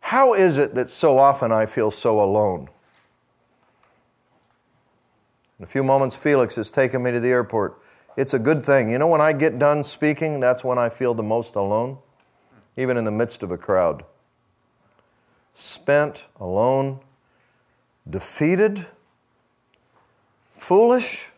How 0.00 0.34
is 0.34 0.58
it 0.58 0.74
that 0.74 0.88
so 0.88 1.18
often 1.18 1.52
I 1.52 1.66
feel 1.66 1.90
so 1.90 2.20
alone? 2.20 2.68
In 5.58 5.64
a 5.64 5.66
few 5.66 5.84
moments, 5.84 6.16
Felix 6.16 6.56
has 6.56 6.70
taken 6.70 7.02
me 7.02 7.12
to 7.12 7.20
the 7.20 7.28
airport. 7.28 7.80
It's 8.16 8.34
a 8.34 8.38
good 8.38 8.62
thing. 8.62 8.90
You 8.90 8.98
know, 8.98 9.06
when 9.06 9.20
I 9.20 9.32
get 9.32 9.58
done 9.58 9.84
speaking, 9.84 10.40
that's 10.40 10.64
when 10.64 10.78
I 10.78 10.88
feel 10.88 11.14
the 11.14 11.22
most 11.22 11.54
alone, 11.54 11.98
even 12.76 12.96
in 12.96 13.04
the 13.04 13.10
midst 13.10 13.42
of 13.42 13.52
a 13.52 13.58
crowd. 13.58 14.04
Spent, 15.54 16.26
alone, 16.40 17.00
defeated 18.08 18.86
foolish? 20.62 21.30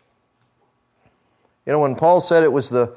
You 1.67 1.73
know, 1.73 1.81
when 1.81 1.95
Paul 1.97 2.21
said 2.21 2.43
it 2.43 2.53
was 2.53 2.71
the 2.71 2.97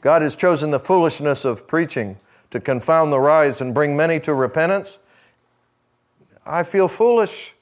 God 0.00 0.22
has 0.22 0.36
chosen 0.36 0.70
the 0.70 0.78
foolishness 0.78 1.44
of 1.44 1.66
preaching 1.66 2.18
to 2.50 2.60
confound 2.60 3.12
the 3.12 3.20
wise 3.20 3.60
and 3.60 3.74
bring 3.74 3.96
many 3.96 4.20
to 4.20 4.34
repentance, 4.34 4.98
I 6.46 6.62
feel 6.62 6.88
foolish. 6.88 7.54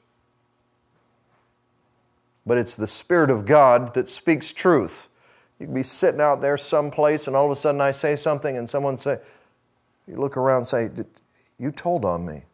But 2.46 2.58
it's 2.58 2.74
the 2.74 2.86
Spirit 2.86 3.30
of 3.30 3.46
God 3.46 3.94
that 3.94 4.06
speaks 4.08 4.52
truth. 4.52 5.08
You 5.58 5.66
can 5.66 5.74
be 5.74 5.82
sitting 5.82 6.20
out 6.20 6.42
there 6.42 6.58
someplace, 6.58 7.26
and 7.26 7.34
all 7.34 7.46
of 7.46 7.50
a 7.50 7.56
sudden 7.56 7.80
I 7.80 7.92
say 7.92 8.16
something, 8.16 8.58
and 8.58 8.68
someone 8.68 8.98
say, 8.98 9.18
you 10.06 10.16
look 10.16 10.36
around 10.36 10.58
and 10.58 10.66
say, 10.66 10.90
You 11.58 11.70
told 11.70 12.04
on 12.04 12.26
me. 12.26 12.44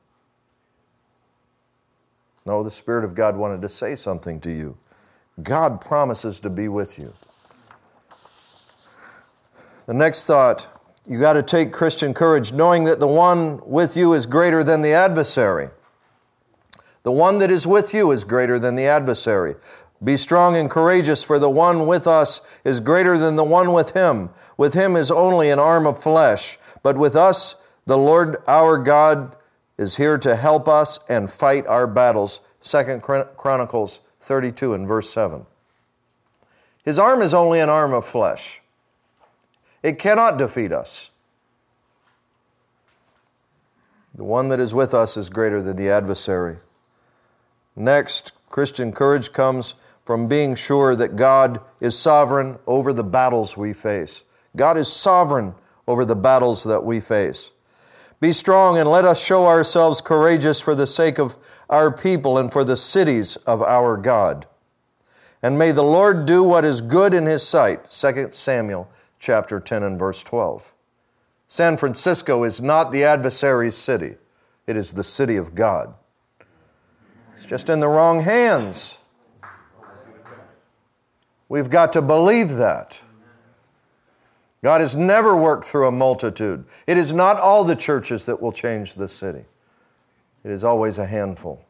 No, 2.47 2.63
the 2.63 2.71
Spirit 2.71 3.05
of 3.05 3.15
God 3.15 3.37
wanted 3.37 3.61
to 3.63 3.69
say 3.69 3.95
something 3.95 4.41
to 4.41 4.51
you. 4.51 4.77
God 5.43 5.81
promises 5.81 6.41
to 6.41 6.51
be 6.51 6.69
with 6.69 6.99
you. 6.99 7.13
The 9.87 9.95
next 9.95 10.27
thought 10.27 10.69
you 11.07 11.19
got 11.19 11.33
to 11.33 11.43
take 11.43 11.73
Christian 11.73 12.15
courage, 12.15 12.53
knowing 12.53 12.85
that 12.85 13.01
the 13.01 13.07
one 13.07 13.61
with 13.67 13.97
you 13.97 14.13
is 14.13 14.27
greater 14.27 14.63
than 14.63 14.83
the 14.83 14.93
adversary. 14.93 15.71
The 17.03 17.13
one 17.13 17.39
that 17.39 17.51
is 17.51 17.67
with 17.67 17.95
you 17.95 18.11
is 18.11 18.23
greater 18.23 18.59
than 18.59 18.77
the 18.77 18.87
adversary. 18.87 19.57
Be 20.05 20.17
strong 20.17 20.57
and 20.57 20.71
courageous, 20.71 21.25
for 21.25 21.39
the 21.39 21.51
one 21.51 21.87
with 21.87 22.07
us 22.07 22.41
is 22.65 22.81
greater 22.81 23.19
than 23.19 23.37
the 23.37 23.45
one 23.45 23.73
with 23.73 23.91
him. 23.91 24.31
With 24.57 24.75
him 24.75 24.97
is 24.97 25.11
only 25.11 25.51
an 25.51 25.59
arm 25.59 25.87
of 25.87 26.03
flesh, 26.03 26.59
but 26.83 26.97
with 26.97 27.17
us, 27.17 27.57
the 27.87 27.99
Lord 27.99 28.37
our 28.47 28.79
God 28.79 29.37
is 29.79 29.97
here 29.97 30.19
to 30.19 30.37
help 30.37 30.69
us 30.69 31.01
and 31.09 31.31
fight 31.31 31.67
our 31.67 31.87
battles. 31.87 32.41
Second 32.61 33.03
Chronicles 33.03 34.01
32 34.21 34.75
and 34.75 34.87
verse 34.87 35.11
7. 35.11 35.47
His 36.85 36.99
arm 36.99 37.23
is 37.23 37.35
only 37.35 37.61
an 37.61 37.69
arm 37.69 37.93
of 37.93 38.05
flesh, 38.05 38.61
it 39.83 39.99
cannot 39.99 40.39
defeat 40.39 40.73
us. 40.73 41.11
The 44.15 44.25
one 44.25 44.49
that 44.49 44.61
is 44.61 44.75
with 44.75 44.93
us 44.93 45.17
is 45.17 45.31
greater 45.31 45.63
than 45.63 45.77
the 45.77 45.89
adversary. 45.89 46.57
Next, 47.77 48.33
Christian 48.51 48.93
courage 48.93 49.33
comes 49.33 49.75
from 50.03 50.27
being 50.27 50.57
sure 50.57 50.97
that 50.97 51.17
God 51.17 51.61
is 51.81 51.97
sovereign 51.97 52.59
over 52.67 52.93
the 52.93 53.05
battles 53.05 53.57
we 53.57 53.73
face. 53.73 54.25
God 54.57 54.77
is 54.77 54.93
sovereign 54.93 55.55
over 55.87 56.05
the 56.05 56.17
battles 56.17 56.65
that 56.65 56.85
we 56.85 57.01
face. 57.01 57.53
Be 58.21 58.33
strong 58.33 58.77
and 58.77 58.89
let 58.89 59.07
us 59.07 59.25
show 59.25 59.47
ourselves 59.47 60.03
courageous 60.03 60.61
for 60.61 60.75
the 60.75 60.87
sake 60.87 61.19
of 61.19 61.39
our 61.71 61.91
people 61.91 62.37
and 62.37 62.53
for 62.53 62.65
the 62.65 62.77
cities 62.77 63.37
of 63.37 63.63
our 63.63 63.97
God. 63.97 64.47
And 65.43 65.59
may 65.59 65.73
the 65.73 65.83
Lord 65.83 66.27
do 66.27 66.45
what 66.45 66.67
is 66.67 66.83
good 66.83 67.15
in 67.15 67.25
his 67.25 67.47
sight. 67.47 67.91
2 67.91 68.29
Samuel 68.31 68.91
chapter 69.19 69.59
10 69.59 69.83
and 69.83 69.99
verse 69.99 70.23
12. 70.23 70.75
San 71.49 71.79
Francisco 71.79 72.45
is 72.45 72.61
not 72.61 72.93
the 72.93 73.05
adversary's 73.05 73.77
city, 73.77 74.17
it 74.67 74.77
is 74.77 74.93
the 74.93 75.05
city 75.05 75.37
of 75.37 75.55
God. 75.55 75.95
It's 77.35 77.47
just 77.47 77.71
in 77.71 77.81
the 77.81 77.89
wrong 77.89 78.21
hands. 78.21 79.03
We've 81.49 81.71
got 81.71 81.93
to 81.95 82.03
believe 82.03 82.51
that. 82.53 83.03
God 84.63 84.81
has 84.81 84.95
never 84.95 85.37
worked 85.37 85.65
through 85.65 85.87
a 85.87 85.93
multitude. 85.93 86.65
It 86.87 86.99
is 86.99 87.13
not 87.13 87.39
all 87.39 87.65
the 87.65 87.77
churches 87.77 88.27
that 88.27 88.41
will 88.41 88.53
change 88.53 88.95
the 88.95 89.09
city, 89.09 89.45
it 90.45 90.51
is 90.51 90.65
always 90.65 90.99
a 90.99 91.07
handful. 91.07 91.65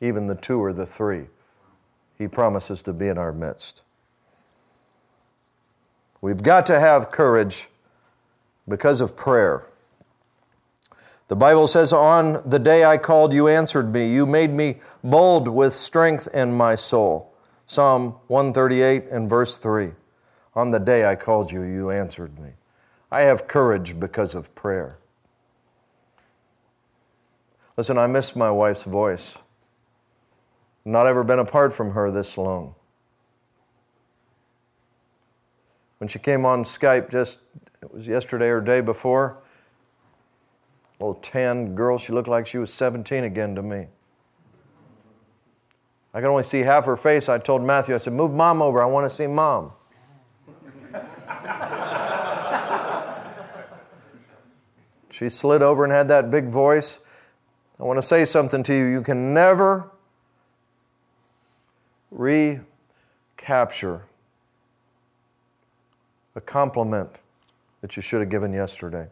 Even 0.00 0.28
the 0.28 0.36
two 0.36 0.62
or 0.62 0.72
the 0.72 0.86
three, 0.86 1.26
He 2.16 2.28
promises 2.28 2.82
to 2.84 2.92
be 2.92 3.08
in 3.08 3.18
our 3.18 3.32
midst. 3.32 3.82
We've 6.20 6.42
got 6.42 6.66
to 6.66 6.78
have 6.78 7.10
courage 7.10 7.68
because 8.68 9.00
of 9.00 9.16
prayer. 9.16 9.66
The 11.28 11.36
Bible 11.36 11.68
says, 11.68 11.92
On 11.92 12.42
the 12.48 12.58
day 12.58 12.84
I 12.84 12.96
called, 12.96 13.32
you 13.32 13.48
answered 13.48 13.92
me. 13.92 14.12
You 14.12 14.24
made 14.24 14.50
me 14.50 14.76
bold 15.04 15.46
with 15.46 15.72
strength 15.72 16.28
in 16.32 16.52
my 16.52 16.74
soul. 16.74 17.32
Psalm 17.66 18.14
138 18.28 19.04
and 19.10 19.28
verse 19.28 19.58
3. 19.58 19.90
On 20.58 20.72
the 20.72 20.80
day 20.80 21.06
I 21.06 21.14
called 21.14 21.52
you, 21.52 21.62
you 21.62 21.90
answered 21.90 22.36
me. 22.40 22.50
I 23.12 23.20
have 23.20 23.46
courage 23.46 24.00
because 24.00 24.34
of 24.34 24.52
prayer. 24.56 24.98
Listen, 27.76 27.96
I 27.96 28.08
miss 28.08 28.34
my 28.34 28.50
wife's 28.50 28.82
voice. 28.82 29.38
Not 30.84 31.06
ever 31.06 31.22
been 31.22 31.38
apart 31.38 31.72
from 31.72 31.92
her 31.92 32.10
this 32.10 32.36
long. 32.36 32.74
When 35.98 36.08
she 36.08 36.18
came 36.18 36.44
on 36.44 36.64
Skype 36.64 37.08
just, 37.08 37.38
it 37.80 37.94
was 37.94 38.08
yesterday 38.08 38.48
or 38.48 38.60
day 38.60 38.80
before, 38.80 39.38
little 40.98 41.14
tan 41.14 41.76
girl, 41.76 41.98
she 41.98 42.12
looked 42.12 42.26
like 42.26 42.48
she 42.48 42.58
was 42.58 42.74
17 42.74 43.22
again 43.22 43.54
to 43.54 43.62
me. 43.62 43.86
I 46.12 46.20
could 46.20 46.30
only 46.30 46.42
see 46.42 46.62
half 46.62 46.84
her 46.86 46.96
face. 46.96 47.28
I 47.28 47.38
told 47.38 47.62
Matthew, 47.62 47.94
I 47.94 47.98
said, 47.98 48.12
Move 48.12 48.32
mom 48.32 48.60
over. 48.60 48.82
I 48.82 48.86
want 48.86 49.08
to 49.08 49.14
see 49.14 49.28
mom. 49.28 49.70
She 55.18 55.28
slid 55.28 55.62
over 55.62 55.82
and 55.82 55.92
had 55.92 56.06
that 56.08 56.30
big 56.30 56.46
voice. 56.46 57.00
I 57.80 57.82
want 57.82 57.98
to 57.98 58.02
say 58.02 58.24
something 58.24 58.62
to 58.62 58.72
you. 58.72 58.84
You 58.84 59.02
can 59.02 59.34
never 59.34 59.90
recapture 62.12 64.04
a 66.36 66.40
compliment 66.40 67.20
that 67.80 67.96
you 67.96 68.02
should 68.02 68.20
have 68.20 68.28
given 68.28 68.52
yesterday. 68.52 69.08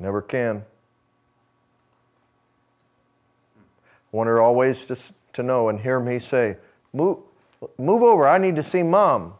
Never 0.00 0.20
can. 0.20 0.64
I 3.56 4.16
want 4.16 4.26
her 4.26 4.42
always 4.42 4.84
to, 4.86 5.14
to 5.34 5.44
know 5.44 5.68
and 5.68 5.78
hear 5.78 6.00
me 6.00 6.18
say, 6.18 6.56
move, 6.92 7.18
move 7.78 8.02
over, 8.02 8.26
I 8.26 8.38
need 8.38 8.56
to 8.56 8.64
see 8.64 8.82
mom. 8.82 9.34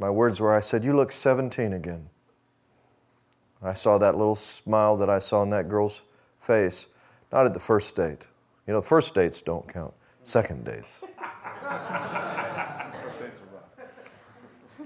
My 0.00 0.08
words 0.08 0.40
were, 0.40 0.52
I 0.52 0.60
said, 0.60 0.82
You 0.82 0.94
look 0.94 1.12
17 1.12 1.74
again. 1.74 2.08
I 3.62 3.74
saw 3.74 3.98
that 3.98 4.16
little 4.16 4.34
smile 4.34 4.96
that 4.96 5.10
I 5.10 5.18
saw 5.18 5.40
on 5.40 5.50
that 5.50 5.68
girl's 5.68 6.02
face, 6.40 6.88
not 7.30 7.44
at 7.44 7.52
the 7.52 7.60
first 7.60 7.94
date. 7.94 8.26
You 8.66 8.72
know, 8.72 8.80
first 8.80 9.14
dates 9.14 9.42
don't 9.42 9.68
count, 9.68 9.92
second 10.22 10.64
dates. 10.64 11.04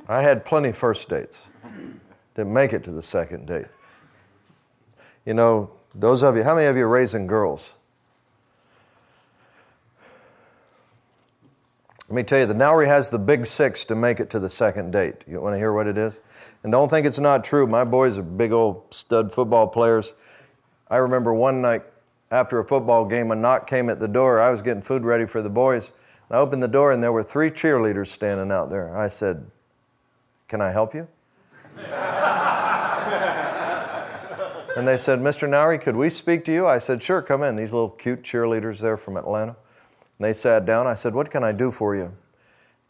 I 0.09 0.21
had 0.21 0.45
plenty 0.45 0.73
first 0.73 1.09
dates. 1.09 1.49
Didn't 2.35 2.53
make 2.53 2.73
it 2.73 2.83
to 2.85 2.91
the 2.91 3.01
second 3.01 3.47
date. 3.47 3.67
You 5.25 5.35
know, 5.35 5.71
those 5.95 6.25
of 6.25 6.37
you, 6.37 6.43
how 6.43 6.57
many 6.57 6.67
of 6.67 6.77
you 6.77 6.87
are 6.87 6.89
raising 6.89 7.29
girls? 7.29 7.77
Let 12.15 12.19
me 12.19 12.23
tell 12.23 12.39
you, 12.39 12.47
the 12.47 12.55
Nowery 12.55 12.87
has 12.87 13.11
the 13.11 13.19
big 13.19 13.45
six 13.45 13.85
to 13.87 13.97
make 13.97 14.21
it 14.21 14.31
to 14.31 14.39
the 14.39 14.49
second 14.49 14.93
date. 14.93 15.25
You 15.27 15.41
want 15.41 15.55
to 15.55 15.59
hear 15.59 15.73
what 15.73 15.89
it 15.89 15.99
is? 15.99 16.21
And 16.63 16.71
don't 16.71 16.89
think 16.89 17.09
it's 17.09 17.19
not 17.19 17.43
true. 17.43 17.67
My 17.67 17.83
boys 17.83 18.19
are 18.19 18.23
big 18.23 18.53
old 18.53 18.95
stud 18.95 19.33
football 19.33 19.67
players. 19.67 20.15
I 20.89 20.99
remember 20.99 21.35
one 21.35 21.61
night 21.61 21.83
after 22.31 22.61
a 22.61 22.65
football 22.65 23.05
game, 23.05 23.33
a 23.33 23.35
knock 23.35 23.67
came 23.67 23.91
at 23.91 23.99
the 23.99 24.07
door. 24.07 24.41
I 24.41 24.51
was 24.51 24.63
getting 24.63 24.81
food 24.81 25.03
ready 25.03 25.27
for 25.27 25.43
the 25.43 25.51
boys. 25.51 25.91
I 26.31 26.37
opened 26.37 26.63
the 26.63 26.69
door 26.69 26.93
and 26.93 27.03
there 27.03 27.11
were 27.11 27.25
three 27.25 27.51
cheerleaders 27.51 28.07
standing 28.07 28.53
out 28.53 28.71
there. 28.71 28.97
I 28.97 29.09
said, 29.09 29.51
Can 30.47 30.61
I 30.61 30.71
help 30.71 30.95
you? 30.95 31.09
and 34.77 34.87
they 34.87 34.97
said, 34.97 35.19
Mr. 35.19 35.49
Nowery, 35.49 35.81
could 35.81 35.97
we 35.97 36.11
speak 36.11 36.45
to 36.45 36.53
you? 36.53 36.69
I 36.69 36.79
said, 36.79 37.03
Sure, 37.03 37.21
come 37.21 37.43
in. 37.43 37.57
These 37.57 37.73
little 37.73 37.91
cute 37.91 38.23
cheerleaders 38.23 38.79
there 38.81 38.97
from 38.97 39.17
Atlanta. 39.17 39.57
And 40.19 40.25
they 40.25 40.33
sat 40.33 40.67
down. 40.67 40.87
I 40.87 40.95
said, 40.95 41.15
What 41.15 41.31
can 41.31 41.45
I 41.45 41.53
do 41.53 41.71
for 41.71 41.97
you? 41.97 42.13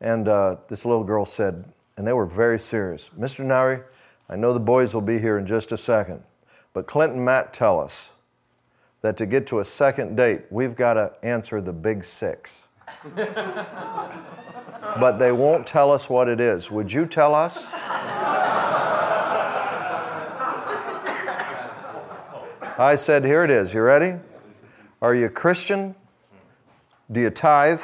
And 0.01 0.29
uh, 0.29 0.57
this 0.69 0.85
little 0.85 1.05
girl 1.05 1.25
said, 1.25 1.65
and 1.97 2.07
they 2.07 2.13
were 2.13 2.27
very 2.27 2.59
serious 2.59 3.11
Mr. 3.19 3.45
Nowery, 3.45 3.83
I 4.29 4.37
know 4.37 4.53
the 4.53 4.61
boys 4.61 4.95
will 4.95 5.01
be 5.01 5.19
here 5.19 5.39
in 5.39 5.47
just 5.47 5.73
a 5.73 5.77
second, 5.77 6.23
but 6.73 6.87
Clint 6.87 7.15
and 7.15 7.25
Matt 7.25 7.53
tell 7.53 7.81
us 7.81 8.15
that 9.03 9.17
to 9.19 9.27
get 9.27 9.47
to 9.49 9.61
a 9.61 9.65
second 9.65 10.17
date, 10.17 10.43
we've 10.51 10.75
got 10.75 10.95
to 10.95 11.13
answer 11.23 11.61
the 11.61 11.73
big 11.73 12.05
six. 12.05 12.69
but 13.15 15.19
they 15.19 15.31
won't 15.31 15.67
tell 15.67 15.93
us 15.93 16.09
what 16.09 16.29
it 16.29 16.41
is. 16.41 16.71
Would 16.71 16.93
you 16.93 17.07
tell 17.07 17.35
us? 17.35 17.71
I 22.77 22.97
said, 22.97 23.25
Here 23.25 23.45
it 23.45 23.51
is. 23.51 23.73
You 23.73 23.83
ready? 23.83 24.15
Are 25.01 25.15
you 25.15 25.29
Christian? 25.29 25.95
Do 27.13 27.21
you 27.21 27.31
tithe? 27.31 27.81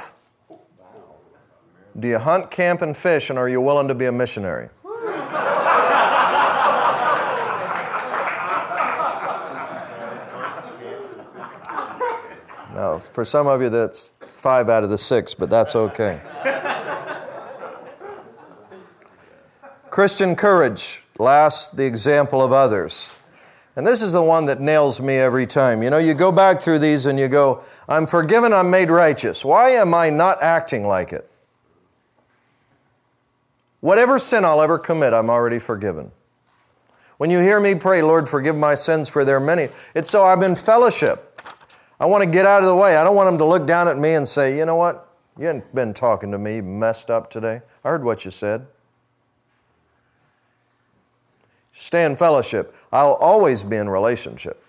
Do 1.98 2.08
you 2.08 2.18
hunt, 2.18 2.50
camp, 2.50 2.82
and 2.82 2.96
fish, 2.96 3.30
and 3.30 3.38
are 3.38 3.48
you 3.48 3.60
willing 3.60 3.88
to 3.88 3.94
be 3.94 4.06
a 4.06 4.12
missionary? 4.12 4.68
No, 12.74 12.98
for 12.98 13.26
some 13.26 13.46
of 13.46 13.60
you 13.60 13.68
that's 13.68 14.12
five 14.20 14.70
out 14.70 14.84
of 14.84 14.90
the 14.90 14.96
six, 14.96 15.34
but 15.34 15.50
that's 15.50 15.76
okay. 15.76 16.18
Christian 19.90 20.34
courage, 20.34 21.04
last, 21.18 21.76
the 21.76 21.84
example 21.84 22.42
of 22.42 22.52
others. 22.52 23.14
And 23.80 23.86
this 23.86 24.02
is 24.02 24.12
the 24.12 24.22
one 24.22 24.44
that 24.44 24.60
nails 24.60 25.00
me 25.00 25.16
every 25.16 25.46
time. 25.46 25.82
You 25.82 25.88
know, 25.88 25.96
you 25.96 26.12
go 26.12 26.30
back 26.30 26.60
through 26.60 26.80
these 26.80 27.06
and 27.06 27.18
you 27.18 27.28
go, 27.28 27.62
I'm 27.88 28.06
forgiven, 28.06 28.52
I'm 28.52 28.70
made 28.70 28.90
righteous. 28.90 29.42
Why 29.42 29.70
am 29.70 29.94
I 29.94 30.10
not 30.10 30.42
acting 30.42 30.86
like 30.86 31.14
it? 31.14 31.26
Whatever 33.80 34.18
sin 34.18 34.44
I'll 34.44 34.60
ever 34.60 34.78
commit, 34.78 35.14
I'm 35.14 35.30
already 35.30 35.58
forgiven. 35.58 36.12
When 37.16 37.30
you 37.30 37.38
hear 37.38 37.58
me 37.58 37.74
pray, 37.74 38.02
Lord, 38.02 38.28
forgive 38.28 38.54
my 38.54 38.74
sins, 38.74 39.08
for 39.08 39.24
they're 39.24 39.40
many, 39.40 39.70
it's 39.94 40.10
so 40.10 40.26
I'm 40.26 40.42
in 40.42 40.56
fellowship. 40.56 41.40
I 41.98 42.04
want 42.04 42.22
to 42.22 42.28
get 42.28 42.44
out 42.44 42.60
of 42.60 42.68
the 42.68 42.76
way. 42.76 42.98
I 42.98 43.02
don't 43.02 43.16
want 43.16 43.28
them 43.28 43.38
to 43.38 43.46
look 43.46 43.66
down 43.66 43.88
at 43.88 43.96
me 43.96 44.12
and 44.12 44.28
say, 44.28 44.58
you 44.58 44.66
know 44.66 44.76
what? 44.76 45.08
You 45.38 45.46
haven't 45.46 45.74
been 45.74 45.94
talking 45.94 46.30
to 46.32 46.38
me 46.38 46.60
messed 46.60 47.10
up 47.10 47.30
today. 47.30 47.62
I 47.82 47.88
heard 47.88 48.04
what 48.04 48.26
you 48.26 48.30
said. 48.30 48.66
Stay 51.80 52.04
in 52.04 52.14
fellowship. 52.14 52.76
I'll 52.92 53.14
always 53.14 53.62
be 53.62 53.76
in 53.76 53.88
relationship. 53.88 54.62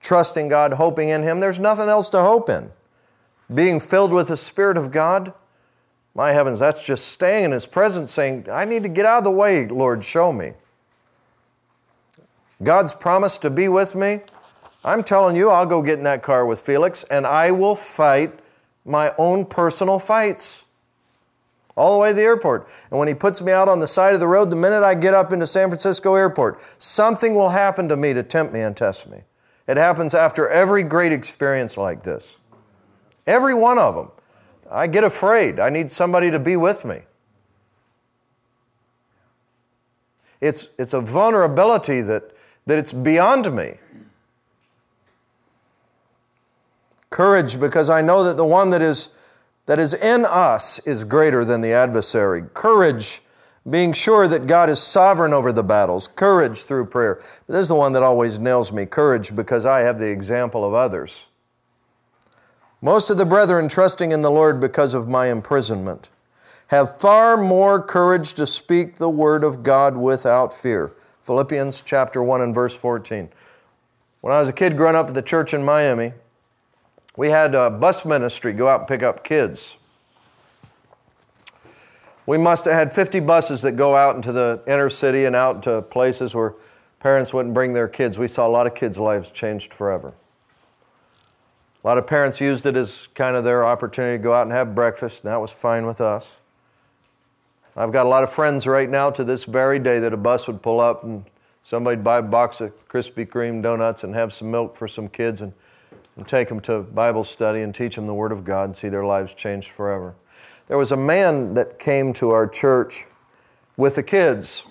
Trusting 0.00 0.46
God, 0.46 0.74
hoping 0.74 1.08
in 1.08 1.24
Him. 1.24 1.40
There's 1.40 1.58
nothing 1.58 1.88
else 1.88 2.08
to 2.10 2.22
hope 2.22 2.48
in. 2.48 2.70
Being 3.52 3.80
filled 3.80 4.12
with 4.12 4.28
the 4.28 4.36
Spirit 4.36 4.76
of 4.76 4.92
God. 4.92 5.34
My 6.14 6.30
heavens, 6.30 6.60
that's 6.60 6.86
just 6.86 7.08
staying 7.08 7.46
in 7.46 7.50
His 7.50 7.66
presence, 7.66 8.12
saying, 8.12 8.46
I 8.48 8.64
need 8.64 8.84
to 8.84 8.88
get 8.88 9.04
out 9.04 9.18
of 9.18 9.24
the 9.24 9.32
way, 9.32 9.66
Lord, 9.66 10.04
show 10.04 10.32
me. 10.32 10.52
God's 12.62 12.92
promised 12.92 13.42
to 13.42 13.50
be 13.50 13.66
with 13.66 13.96
me. 13.96 14.20
I'm 14.84 15.02
telling 15.02 15.34
you, 15.34 15.50
I'll 15.50 15.66
go 15.66 15.82
get 15.82 15.98
in 15.98 16.04
that 16.04 16.22
car 16.22 16.46
with 16.46 16.60
Felix 16.60 17.02
and 17.02 17.26
I 17.26 17.50
will 17.50 17.74
fight 17.74 18.38
my 18.84 19.12
own 19.18 19.46
personal 19.46 19.98
fights 19.98 20.64
all 21.80 21.94
the 21.94 21.98
way 21.98 22.10
to 22.10 22.14
the 22.14 22.22
airport. 22.22 22.68
And 22.90 22.98
when 22.98 23.08
he 23.08 23.14
puts 23.14 23.40
me 23.40 23.52
out 23.52 23.66
on 23.66 23.80
the 23.80 23.86
side 23.86 24.12
of 24.12 24.20
the 24.20 24.28
road, 24.28 24.50
the 24.50 24.56
minute 24.56 24.82
I 24.82 24.94
get 24.94 25.14
up 25.14 25.32
into 25.32 25.46
San 25.46 25.68
Francisco 25.68 26.14
airport, 26.14 26.60
something 26.78 27.34
will 27.34 27.48
happen 27.48 27.88
to 27.88 27.96
me 27.96 28.12
to 28.12 28.22
tempt 28.22 28.52
me 28.52 28.60
and 28.60 28.76
test 28.76 29.08
me. 29.08 29.22
It 29.66 29.78
happens 29.78 30.14
after 30.14 30.46
every 30.46 30.82
great 30.82 31.10
experience 31.10 31.78
like 31.78 32.02
this. 32.02 32.38
Every 33.26 33.54
one 33.54 33.78
of 33.78 33.94
them. 33.94 34.10
I 34.70 34.88
get 34.88 35.04
afraid. 35.04 35.58
I 35.58 35.70
need 35.70 35.90
somebody 35.90 36.30
to 36.30 36.38
be 36.38 36.56
with 36.56 36.84
me. 36.84 37.00
It's, 40.40 40.68
it's 40.78 40.92
a 40.92 41.00
vulnerability 41.00 42.02
that, 42.02 42.32
that 42.66 42.78
it's 42.78 42.92
beyond 42.92 43.54
me. 43.54 43.78
Courage 47.08 47.58
because 47.58 47.88
I 47.88 48.02
know 48.02 48.24
that 48.24 48.36
the 48.36 48.44
one 48.44 48.70
that 48.70 48.82
is, 48.82 49.08
that 49.70 49.78
is 49.78 49.94
in 49.94 50.24
us 50.24 50.80
is 50.80 51.04
greater 51.04 51.44
than 51.44 51.60
the 51.60 51.72
adversary. 51.72 52.42
Courage 52.54 53.22
being 53.70 53.92
sure 53.92 54.26
that 54.26 54.48
God 54.48 54.68
is 54.68 54.82
sovereign 54.82 55.32
over 55.32 55.52
the 55.52 55.62
battles. 55.62 56.08
Courage 56.08 56.64
through 56.64 56.86
prayer. 56.86 57.20
But 57.46 57.52
this 57.52 57.62
is 57.62 57.68
the 57.68 57.76
one 57.76 57.92
that 57.92 58.02
always 58.02 58.40
nails 58.40 58.72
me 58.72 58.84
courage 58.84 59.36
because 59.36 59.64
I 59.64 59.82
have 59.82 59.96
the 59.96 60.10
example 60.10 60.64
of 60.64 60.74
others. 60.74 61.28
Most 62.82 63.10
of 63.10 63.16
the 63.16 63.24
brethren, 63.24 63.68
trusting 63.68 64.10
in 64.10 64.22
the 64.22 64.30
Lord 64.32 64.58
because 64.58 64.92
of 64.92 65.06
my 65.06 65.28
imprisonment, 65.28 66.10
have 66.66 66.98
far 66.98 67.36
more 67.36 67.80
courage 67.80 68.32
to 68.32 68.48
speak 68.48 68.96
the 68.96 69.08
word 69.08 69.44
of 69.44 69.62
God 69.62 69.96
without 69.96 70.52
fear. 70.52 70.90
Philippians 71.22 71.82
chapter 71.82 72.24
1 72.24 72.40
and 72.40 72.52
verse 72.52 72.76
14. 72.76 73.28
When 74.20 74.34
I 74.34 74.40
was 74.40 74.48
a 74.48 74.52
kid 74.52 74.76
growing 74.76 74.96
up 74.96 75.06
at 75.06 75.14
the 75.14 75.22
church 75.22 75.54
in 75.54 75.62
Miami, 75.64 76.12
we 77.20 77.28
had 77.28 77.54
a 77.54 77.68
bus 77.68 78.06
ministry 78.06 78.54
go 78.54 78.66
out 78.66 78.80
and 78.80 78.88
pick 78.88 79.02
up 79.02 79.22
kids. 79.22 79.76
We 82.24 82.38
must 82.38 82.64
have 82.64 82.72
had 82.72 82.94
50 82.94 83.20
buses 83.20 83.60
that 83.60 83.72
go 83.72 83.94
out 83.94 84.16
into 84.16 84.32
the 84.32 84.62
inner 84.66 84.88
city 84.88 85.26
and 85.26 85.36
out 85.36 85.62
to 85.64 85.82
places 85.82 86.34
where 86.34 86.54
parents 86.98 87.34
wouldn't 87.34 87.52
bring 87.52 87.74
their 87.74 87.88
kids. 87.88 88.18
We 88.18 88.26
saw 88.26 88.46
a 88.46 88.48
lot 88.48 88.66
of 88.66 88.74
kids' 88.74 88.98
lives 88.98 89.30
changed 89.30 89.74
forever. 89.74 90.14
A 91.84 91.86
lot 91.86 91.98
of 91.98 92.06
parents 92.06 92.40
used 92.40 92.64
it 92.64 92.74
as 92.74 93.08
kind 93.08 93.36
of 93.36 93.44
their 93.44 93.66
opportunity 93.66 94.16
to 94.16 94.22
go 94.22 94.32
out 94.32 94.44
and 94.44 94.52
have 94.52 94.74
breakfast, 94.74 95.22
and 95.22 95.30
that 95.30 95.42
was 95.42 95.52
fine 95.52 95.84
with 95.84 96.00
us. 96.00 96.40
I've 97.76 97.92
got 97.92 98.06
a 98.06 98.08
lot 98.08 98.24
of 98.24 98.32
friends 98.32 98.66
right 98.66 98.88
now 98.88 99.10
to 99.10 99.24
this 99.24 99.44
very 99.44 99.78
day 99.78 99.98
that 99.98 100.14
a 100.14 100.16
bus 100.16 100.46
would 100.46 100.62
pull 100.62 100.80
up 100.80 101.04
and 101.04 101.26
somebody'd 101.62 102.02
buy 102.02 102.16
a 102.16 102.22
box 102.22 102.62
of 102.62 102.88
Krispy 102.88 103.26
Kreme 103.26 103.60
donuts 103.60 104.04
and 104.04 104.14
have 104.14 104.32
some 104.32 104.50
milk 104.50 104.74
for 104.74 104.88
some 104.88 105.06
kids 105.06 105.42
and, 105.42 105.52
and 106.16 106.26
take 106.26 106.48
them 106.48 106.60
to 106.60 106.80
Bible 106.80 107.24
study 107.24 107.62
and 107.62 107.74
teach 107.74 107.96
them 107.96 108.06
the 108.06 108.14
Word 108.14 108.32
of 108.32 108.44
God 108.44 108.64
and 108.64 108.76
see 108.76 108.88
their 108.88 109.04
lives 109.04 109.32
changed 109.34 109.70
forever. 109.70 110.14
There 110.68 110.78
was 110.78 110.92
a 110.92 110.96
man 110.96 111.54
that 111.54 111.78
came 111.78 112.12
to 112.14 112.30
our 112.30 112.46
church 112.46 113.06
with 113.76 113.96
the 113.96 114.02
kids. 114.02 114.64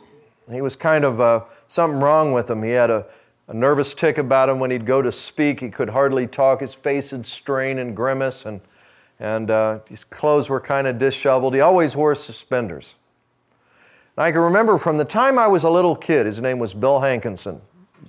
He 0.50 0.62
was 0.62 0.76
kind 0.76 1.04
of 1.04 1.20
uh, 1.20 1.44
something 1.68 2.00
wrong 2.00 2.32
with 2.32 2.50
him. 2.50 2.64
He 2.64 2.72
had 2.72 2.90
a, 2.90 3.06
a 3.48 3.54
nervous 3.54 3.94
tick 3.94 4.18
about 4.18 4.50
him 4.50 4.60
when 4.60 4.72
he'd 4.72 4.86
go 4.86 5.02
to 5.02 5.12
speak. 5.12 5.60
He 5.60 5.70
could 5.70 5.90
hardly 5.90 6.28
talk. 6.28 6.62
His 6.62 6.74
face 6.74 7.12
would 7.12 7.26
strain 7.26 7.80
and 7.80 7.96
grimace, 7.96 8.46
and, 8.46 8.62
and 9.20 9.52
uh, 9.52 9.80
his 9.90 10.04
clothes 10.04 10.50
were 10.50 10.62
kind 10.62 10.88
of 10.88 10.98
disheveled. 10.98 11.54
He 11.54 11.62
always 11.62 11.96
wore 11.96 12.16
suspenders. 12.16 12.96
And 14.16 14.24
I 14.24 14.32
can 14.32 14.42
remember 14.42 14.78
from 14.78 14.98
the 14.98 15.06
time 15.06 15.38
I 15.40 15.48
was 15.48 15.64
a 15.64 15.70
little 15.70 15.96
kid, 15.96 16.26
his 16.26 16.42
name 16.42 16.60
was 16.60 16.74
Bill 16.74 17.00
Hankinson. 17.00 17.62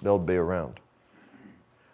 Bill'd 0.02 0.26
be 0.26 0.36
around. 0.36 0.80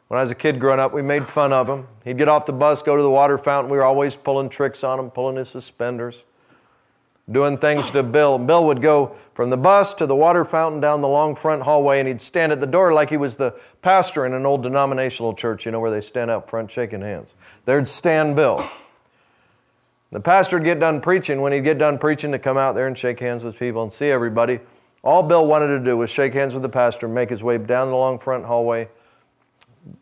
When 0.08 0.18
I 0.18 0.22
was 0.22 0.30
a 0.30 0.36
kid 0.36 0.60
growing 0.60 0.78
up, 0.78 0.92
we 0.92 1.02
made 1.02 1.26
fun 1.26 1.52
of 1.52 1.68
him. 1.68 1.88
He'd 2.04 2.18
get 2.18 2.28
off 2.28 2.46
the 2.46 2.52
bus, 2.52 2.82
go 2.82 2.96
to 2.96 3.02
the 3.02 3.10
water 3.10 3.38
fountain. 3.38 3.70
We 3.70 3.76
were 3.76 3.84
always 3.84 4.16
pulling 4.16 4.48
tricks 4.48 4.84
on 4.84 5.00
him, 5.00 5.10
pulling 5.10 5.36
his 5.36 5.48
suspenders 5.48 6.24
doing 7.30 7.58
things 7.58 7.90
to 7.90 8.02
Bill. 8.02 8.38
Bill 8.38 8.66
would 8.66 8.80
go 8.80 9.16
from 9.34 9.50
the 9.50 9.56
bus 9.56 9.94
to 9.94 10.06
the 10.06 10.14
water 10.14 10.44
fountain 10.44 10.80
down 10.80 11.00
the 11.00 11.08
long 11.08 11.34
front 11.34 11.62
hallway, 11.62 11.98
and 11.98 12.08
he'd 12.08 12.20
stand 12.20 12.52
at 12.52 12.60
the 12.60 12.66
door 12.66 12.92
like 12.92 13.10
he 13.10 13.16
was 13.16 13.36
the 13.36 13.58
pastor 13.82 14.26
in 14.26 14.32
an 14.32 14.46
old 14.46 14.62
denominational 14.62 15.34
church, 15.34 15.66
you 15.66 15.72
know, 15.72 15.80
where 15.80 15.90
they 15.90 16.00
stand 16.00 16.30
out 16.30 16.48
front 16.48 16.70
shaking 16.70 17.00
hands. 17.00 17.34
There'd 17.64 17.88
stand 17.88 18.36
Bill. 18.36 18.68
The 20.12 20.20
pastor 20.20 20.56
would 20.56 20.64
get 20.64 20.78
done 20.78 21.00
preaching. 21.00 21.40
When 21.40 21.52
he'd 21.52 21.64
get 21.64 21.78
done 21.78 21.98
preaching, 21.98 22.30
to 22.32 22.38
come 22.38 22.56
out 22.56 22.74
there 22.74 22.86
and 22.86 22.96
shake 22.96 23.18
hands 23.18 23.42
with 23.42 23.58
people 23.58 23.82
and 23.82 23.92
see 23.92 24.08
everybody. 24.08 24.60
All 25.02 25.22
Bill 25.22 25.46
wanted 25.46 25.68
to 25.68 25.80
do 25.80 25.96
was 25.96 26.10
shake 26.10 26.32
hands 26.32 26.54
with 26.54 26.62
the 26.62 26.68
pastor, 26.68 27.08
make 27.08 27.30
his 27.30 27.42
way 27.42 27.58
down 27.58 27.90
the 27.90 27.96
long 27.96 28.18
front 28.18 28.44
hallway, 28.44 28.88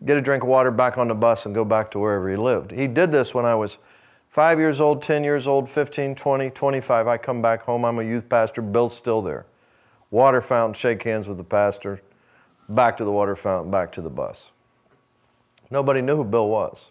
get 0.05 0.17
a 0.17 0.21
drink 0.21 0.43
of 0.43 0.49
water, 0.49 0.71
back 0.71 0.99
on 0.99 1.09
the 1.09 1.15
bus, 1.15 1.47
and 1.47 1.55
go 1.55 1.65
back 1.65 1.91
to 1.93 1.99
wherever 1.99 2.29
he 2.31 2.37
lived. 2.37 2.71
He 2.73 2.87
did 2.87 3.13
this 3.13 3.35
when 3.35 3.45
I 3.45 3.55
was 3.55 3.79
Five 4.35 4.59
years 4.59 4.81
old, 4.81 5.01
10 5.01 5.23
years 5.23 5.47
old, 5.47 5.69
15, 5.69 6.17
20, 6.17 6.51
25. 6.51 7.07
I 7.07 7.17
come 7.19 7.41
back 7.41 7.63
home. 7.63 7.85
I'm 7.85 8.01
a 8.01 8.03
youth 8.03 8.29
pastor. 8.29 8.63
Bill's 8.63 8.97
still 8.97 9.23
there. 9.23 9.47
Water 10.11 10.41
fountain, 10.41 10.75
shake 10.75 11.05
hands 11.05 11.29
with 11.29 11.39
the 11.39 11.45
pastor. 11.45 12.03
Back 12.69 12.97
to 12.97 13.05
the 13.05 13.13
water 13.13 13.37
fountain, 13.37 13.71
back 13.71 13.93
to 13.93 14.03
the 14.03 14.11
bus. 14.11 14.51
Nobody 15.71 16.03
knew 16.03 16.17
who 16.17 16.25
Bill 16.25 16.49
was. 16.49 16.89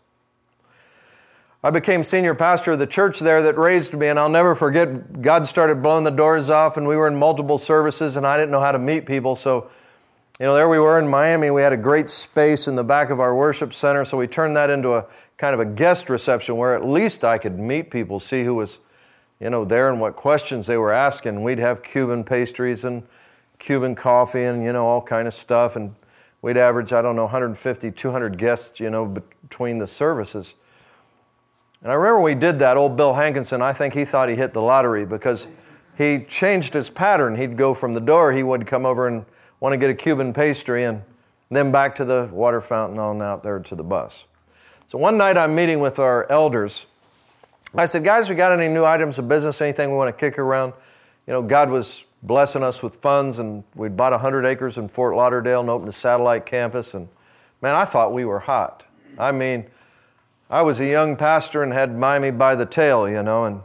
I 1.62 1.70
became 1.70 2.02
senior 2.06 2.34
pastor 2.34 2.72
of 2.72 2.80
the 2.80 2.88
church 2.88 3.20
there 3.20 3.42
that 3.44 3.58
raised 3.58 3.94
me, 3.94 4.08
and 4.08 4.18
I'll 4.18 4.30
never 4.30 4.56
forget. 4.56 5.22
God 5.22 5.46
started 5.46 5.84
blowing 5.84 6.06
the 6.06 6.12
doors 6.12 6.50
off, 6.50 6.78
and 6.78 6.88
we 6.88 6.96
were 6.96 7.10
in 7.10 7.16
multiple 7.18 7.58
services, 7.58 8.16
and 8.16 8.26
I 8.26 8.38
didn't 8.38 8.52
know 8.52 8.62
how 8.62 8.72
to 8.72 8.80
meet 8.80 9.06
people. 9.06 9.36
So, 9.36 9.70
you 10.40 10.48
know, 10.48 10.56
there 10.56 10.68
we 10.68 10.80
were 10.80 10.98
in 10.98 11.08
Miami. 11.08 11.52
We 11.52 11.62
had 11.62 11.74
a 11.74 11.78
great 11.78 12.10
space 12.10 12.68
in 12.68 12.76
the 12.76 12.84
back 12.84 13.12
of 13.12 13.20
our 13.20 13.36
worship 13.36 13.72
center, 13.72 14.04
so 14.04 14.18
we 14.18 14.26
turned 14.26 14.58
that 14.58 14.72
into 14.72 14.94
a 14.94 15.06
kind 15.38 15.54
of 15.54 15.60
a 15.60 15.66
guest 15.66 16.10
reception 16.10 16.58
where 16.58 16.76
at 16.76 16.84
least 16.84 17.24
I 17.24 17.38
could 17.38 17.60
meet 17.60 17.92
people, 17.92 18.20
see 18.20 18.44
who 18.44 18.56
was, 18.56 18.80
you 19.40 19.52
know, 19.52 19.64
there 19.64 19.92
and 19.92 20.02
what 20.02 20.16
questions 20.16 20.66
they 20.66 20.78
were 20.78 20.92
asking. 20.92 21.44
We'd 21.44 21.60
have 21.60 21.84
Cuban 21.84 22.24
pastries 22.24 22.84
and 22.84 23.04
Cuban 23.60 23.94
coffee 23.94 24.46
and, 24.46 24.64
you 24.64 24.74
know, 24.74 24.88
all 24.88 25.04
kind 25.04 25.28
of 25.28 25.36
stuff. 25.36 25.76
And 25.76 25.94
we'd 26.42 26.58
average, 26.58 26.94
I 26.94 27.04
don't 27.04 27.16
know, 27.16 27.26
150, 27.26 27.92
200 27.92 28.36
guests, 28.36 28.80
you 28.80 28.90
know, 28.90 29.06
between 29.44 29.78
the 29.78 29.88
services. 29.88 30.56
And 31.84 31.92
I 31.92 31.96
remember 31.96 32.22
we 32.22 32.34
did 32.34 32.58
that, 32.58 32.76
old 32.76 32.98
Bill 32.98 33.14
Hankinson, 33.14 33.62
I 33.62 33.72
think 33.72 33.94
he 33.94 34.04
thought 34.04 34.30
he 34.30 34.36
hit 34.36 34.54
the 34.54 34.62
lottery 34.64 35.06
because 35.06 35.48
he 35.96 36.24
changed 36.28 36.74
his 36.74 36.90
pattern. 36.90 37.36
He'd 37.36 37.56
go 37.56 37.76
from 37.76 37.94
the 37.94 38.02
door, 38.02 38.32
he 38.32 38.42
would 38.42 38.66
come 38.66 38.84
over 38.84 39.08
and 39.08 39.26
want 39.64 39.72
to 39.72 39.78
get 39.78 39.90
a 39.90 39.94
Cuban 39.94 40.34
pastry 40.34 40.84
and 40.84 41.02
then 41.50 41.72
back 41.72 41.96
to 41.96 42.04
the 42.04 42.30
water 42.34 42.60
fountain 42.60 43.00
on 43.00 43.22
out 43.22 43.44
there 43.44 43.60
to 43.60 43.76
the 43.76 43.84
bus. 43.84 44.26
So 44.88 44.98
one 44.98 45.18
night 45.18 45.38
I'm 45.38 45.56
meeting 45.56 45.80
with 45.80 46.00
our 46.00 46.30
elders. 46.30 46.86
I 47.74 47.86
said, 47.86 48.04
guys, 48.04 48.30
we 48.30 48.36
got 48.36 48.52
any 48.52 48.72
new 48.72 48.84
items 48.84 49.20
of 49.20 49.30
business, 49.30 49.62
anything 49.62 49.90
we 49.90 49.96
want 49.96 50.16
to 50.16 50.20
kick 50.20 50.38
around? 50.38 50.74
You 51.26 51.32
know, 51.32 51.42
God 51.42 51.70
was 51.70 52.04
blessing 52.22 52.62
us 52.62 52.84
with 52.84 52.98
funds, 52.98 53.40
and 53.40 53.64
we'd 53.78 53.96
bought 53.96 54.12
100 54.12 54.46
acres 54.46 54.78
in 54.78 54.90
Fort 54.90 55.16
Lauderdale 55.16 55.62
and 55.62 55.70
opened 55.70 55.88
a 55.88 55.94
satellite 55.94 56.46
campus. 56.46 56.94
And 56.94 57.08
man, 57.62 57.74
I 57.74 57.86
thought 57.86 58.12
we 58.12 58.26
were 58.26 58.40
hot. 58.40 58.84
I 59.18 59.32
mean, 59.32 59.68
I 60.50 60.62
was 60.62 60.82
a 60.82 60.86
young 60.86 61.16
pastor 61.16 61.64
and 61.64 61.72
had 61.72 61.98
Miami 61.98 62.32
by 62.32 62.56
the 62.56 62.66
tail, 62.66 63.10
you 63.10 63.24
know. 63.24 63.46
And 63.46 63.62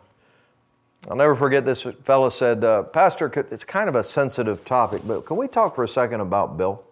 I'll 1.09 1.17
never 1.17 1.35
forget 1.35 1.65
this 1.65 1.83
fellow 2.03 2.29
said, 2.29 2.63
uh, 2.65 2.83
Pastor, 2.83 3.33
it's 3.51 3.65
kind 3.65 3.89
of 3.89 3.97
a 3.97 4.05
sensitive 4.05 4.63
topic, 4.65 5.01
but 5.07 5.25
can 5.25 5.39
we 5.39 5.49
talk 5.49 5.75
for 5.75 5.83
a 5.83 5.89
second 5.89 6.21
about 6.21 6.59
Bill? 6.59 6.85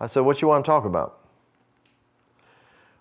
I 0.00 0.06
said, 0.06 0.20
What 0.20 0.40
you 0.40 0.48
want 0.48 0.64
to 0.64 0.68
talk 0.68 0.86
about? 0.86 1.18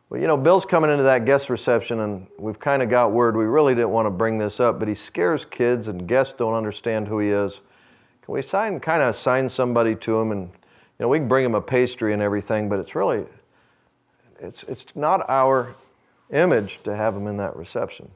Well, 0.09 0.19
you 0.19 0.27
know, 0.27 0.35
Bill's 0.35 0.65
coming 0.65 0.91
into 0.91 1.03
that 1.03 1.23
guest 1.23 1.49
reception, 1.49 2.01
and 2.01 2.27
we've 2.37 2.59
kind 2.59 2.81
of 2.81 2.89
got 2.89 3.13
word 3.13 3.37
we 3.37 3.45
really 3.45 3.73
didn't 3.73 3.91
want 3.91 4.07
to 4.07 4.09
bring 4.09 4.37
this 4.37 4.59
up, 4.59 4.79
but 4.79 4.87
he 4.87 4.95
scares 4.95 5.45
kids, 5.45 5.87
and 5.87 6.07
guests 6.07 6.33
don't 6.37 6.55
understand 6.55 7.07
who 7.07 7.19
he 7.19 7.29
is. 7.29 7.61
Can 8.23 8.33
we 8.33 8.41
sign, 8.41 8.81
kind 8.81 9.01
of 9.01 9.09
assign 9.09 9.47
somebody 9.47 9.95
to 9.95 10.19
him, 10.19 10.31
and 10.31 10.41
you 10.41 11.05
know, 11.05 11.07
we 11.07 11.19
can 11.19 11.29
bring 11.29 11.45
him 11.45 11.55
a 11.55 11.61
pastry 11.61 12.11
and 12.11 12.21
everything, 12.21 12.67
but 12.67 12.79
it's 12.79 12.95
really, 12.95 13.25
it's 14.39 14.63
it's 14.63 14.85
not 14.93 15.29
our 15.29 15.75
image 16.31 16.83
to 16.83 16.95
have 16.95 17.15
him 17.15 17.27
in 17.27 17.37
that 17.37 17.55
reception. 17.55 18.09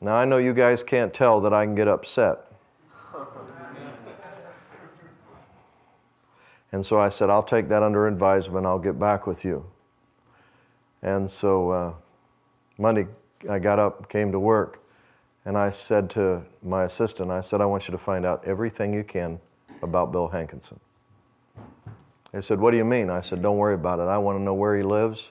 Now 0.00 0.16
I 0.16 0.24
know 0.24 0.38
you 0.38 0.54
guys 0.54 0.82
can't 0.82 1.12
tell 1.12 1.40
that 1.42 1.52
I 1.52 1.64
can 1.64 1.74
get 1.74 1.88
upset. 1.88 2.38
And 6.72 6.86
so 6.86 7.00
I 7.00 7.08
said, 7.08 7.30
I'll 7.30 7.42
take 7.42 7.68
that 7.68 7.82
under 7.82 8.06
advisement. 8.06 8.64
I'll 8.64 8.78
get 8.78 8.98
back 8.98 9.26
with 9.26 9.44
you. 9.44 9.66
And 11.02 11.28
so 11.28 11.70
uh, 11.70 11.92
Monday, 12.78 13.06
I 13.48 13.58
got 13.58 13.78
up, 13.78 14.08
came 14.08 14.30
to 14.32 14.38
work, 14.38 14.80
and 15.44 15.56
I 15.56 15.70
said 15.70 16.10
to 16.10 16.44
my 16.62 16.84
assistant, 16.84 17.30
I 17.30 17.40
said, 17.40 17.60
I 17.60 17.66
want 17.66 17.88
you 17.88 17.92
to 17.92 17.98
find 17.98 18.24
out 18.24 18.44
everything 18.44 18.92
you 18.92 19.02
can 19.02 19.40
about 19.82 20.12
Bill 20.12 20.28
Hankinson. 20.28 20.78
He 22.32 22.40
said, 22.42 22.60
What 22.60 22.70
do 22.70 22.76
you 22.76 22.84
mean? 22.84 23.10
I 23.10 23.20
said, 23.20 23.42
Don't 23.42 23.56
worry 23.56 23.74
about 23.74 23.98
it. 23.98 24.04
I 24.04 24.18
want 24.18 24.38
to 24.38 24.42
know 24.42 24.54
where 24.54 24.76
he 24.76 24.82
lives. 24.82 25.30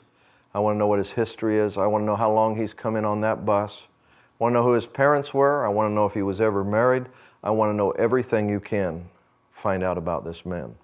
I 0.53 0.59
want 0.59 0.75
to 0.75 0.79
know 0.79 0.87
what 0.87 0.97
his 0.97 1.11
history 1.11 1.57
is. 1.57 1.77
I 1.77 1.85
want 1.85 2.01
to 2.01 2.05
know 2.05 2.15
how 2.15 2.31
long 2.31 2.57
he's 2.57 2.73
come 2.73 2.95
in 2.95 3.05
on 3.05 3.21
that 3.21 3.45
bus. 3.45 3.87
I 4.39 4.43
want 4.43 4.53
to 4.53 4.59
know 4.59 4.63
who 4.63 4.73
his 4.73 4.85
parents 4.85 5.33
were. 5.33 5.65
I 5.65 5.69
want 5.69 5.89
to 5.89 5.93
know 5.93 6.05
if 6.05 6.13
he 6.13 6.21
was 6.21 6.39
ever 6.39 6.63
married. 6.63 7.07
I 7.43 7.49
want 7.49 7.71
to 7.71 7.75
know 7.75 7.91
everything 7.91 8.47
you 8.47 8.61
can 8.61 9.09
find 9.51 9.83
out 9.83 9.97
about 9.97 10.23
this 10.23 10.45
man. 10.45 10.75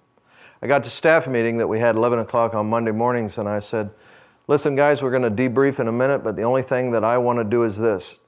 I 0.60 0.66
got 0.66 0.84
to 0.84 0.90
staff 0.90 1.26
meeting 1.26 1.56
that 1.58 1.66
we 1.66 1.78
had 1.78 1.96
11 1.96 2.18
o'clock 2.18 2.54
on 2.54 2.68
Monday 2.68 2.90
mornings, 2.90 3.38
and 3.38 3.48
I 3.48 3.60
said, 3.60 3.90
Listen, 4.48 4.76
guys, 4.76 5.02
we're 5.02 5.10
going 5.10 5.22
to 5.22 5.30
debrief 5.30 5.80
in 5.80 5.88
a 5.88 5.92
minute, 5.92 6.22
but 6.22 6.36
the 6.36 6.42
only 6.42 6.62
thing 6.62 6.90
that 6.92 7.02
I 7.02 7.18
want 7.18 7.38
to 7.38 7.44
do 7.44 7.64
is 7.64 7.76
this. 7.78 8.18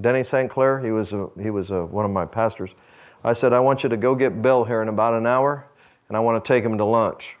Denny 0.00 0.22
St. 0.22 0.48
Clair, 0.48 0.78
he 0.78 0.90
was, 0.90 1.12
a, 1.12 1.28
he 1.40 1.50
was 1.50 1.70
a, 1.70 1.84
one 1.84 2.04
of 2.04 2.10
my 2.10 2.24
pastors. 2.24 2.74
I 3.22 3.34
said, 3.34 3.52
I 3.52 3.60
want 3.60 3.82
you 3.82 3.88
to 3.90 3.96
go 3.96 4.14
get 4.14 4.40
Bill 4.40 4.64
here 4.64 4.80
in 4.82 4.88
about 4.88 5.14
an 5.14 5.26
hour, 5.26 5.66
and 6.08 6.16
I 6.16 6.20
want 6.20 6.42
to 6.42 6.48
take 6.48 6.64
him 6.64 6.78
to 6.78 6.84
lunch. 6.84 7.36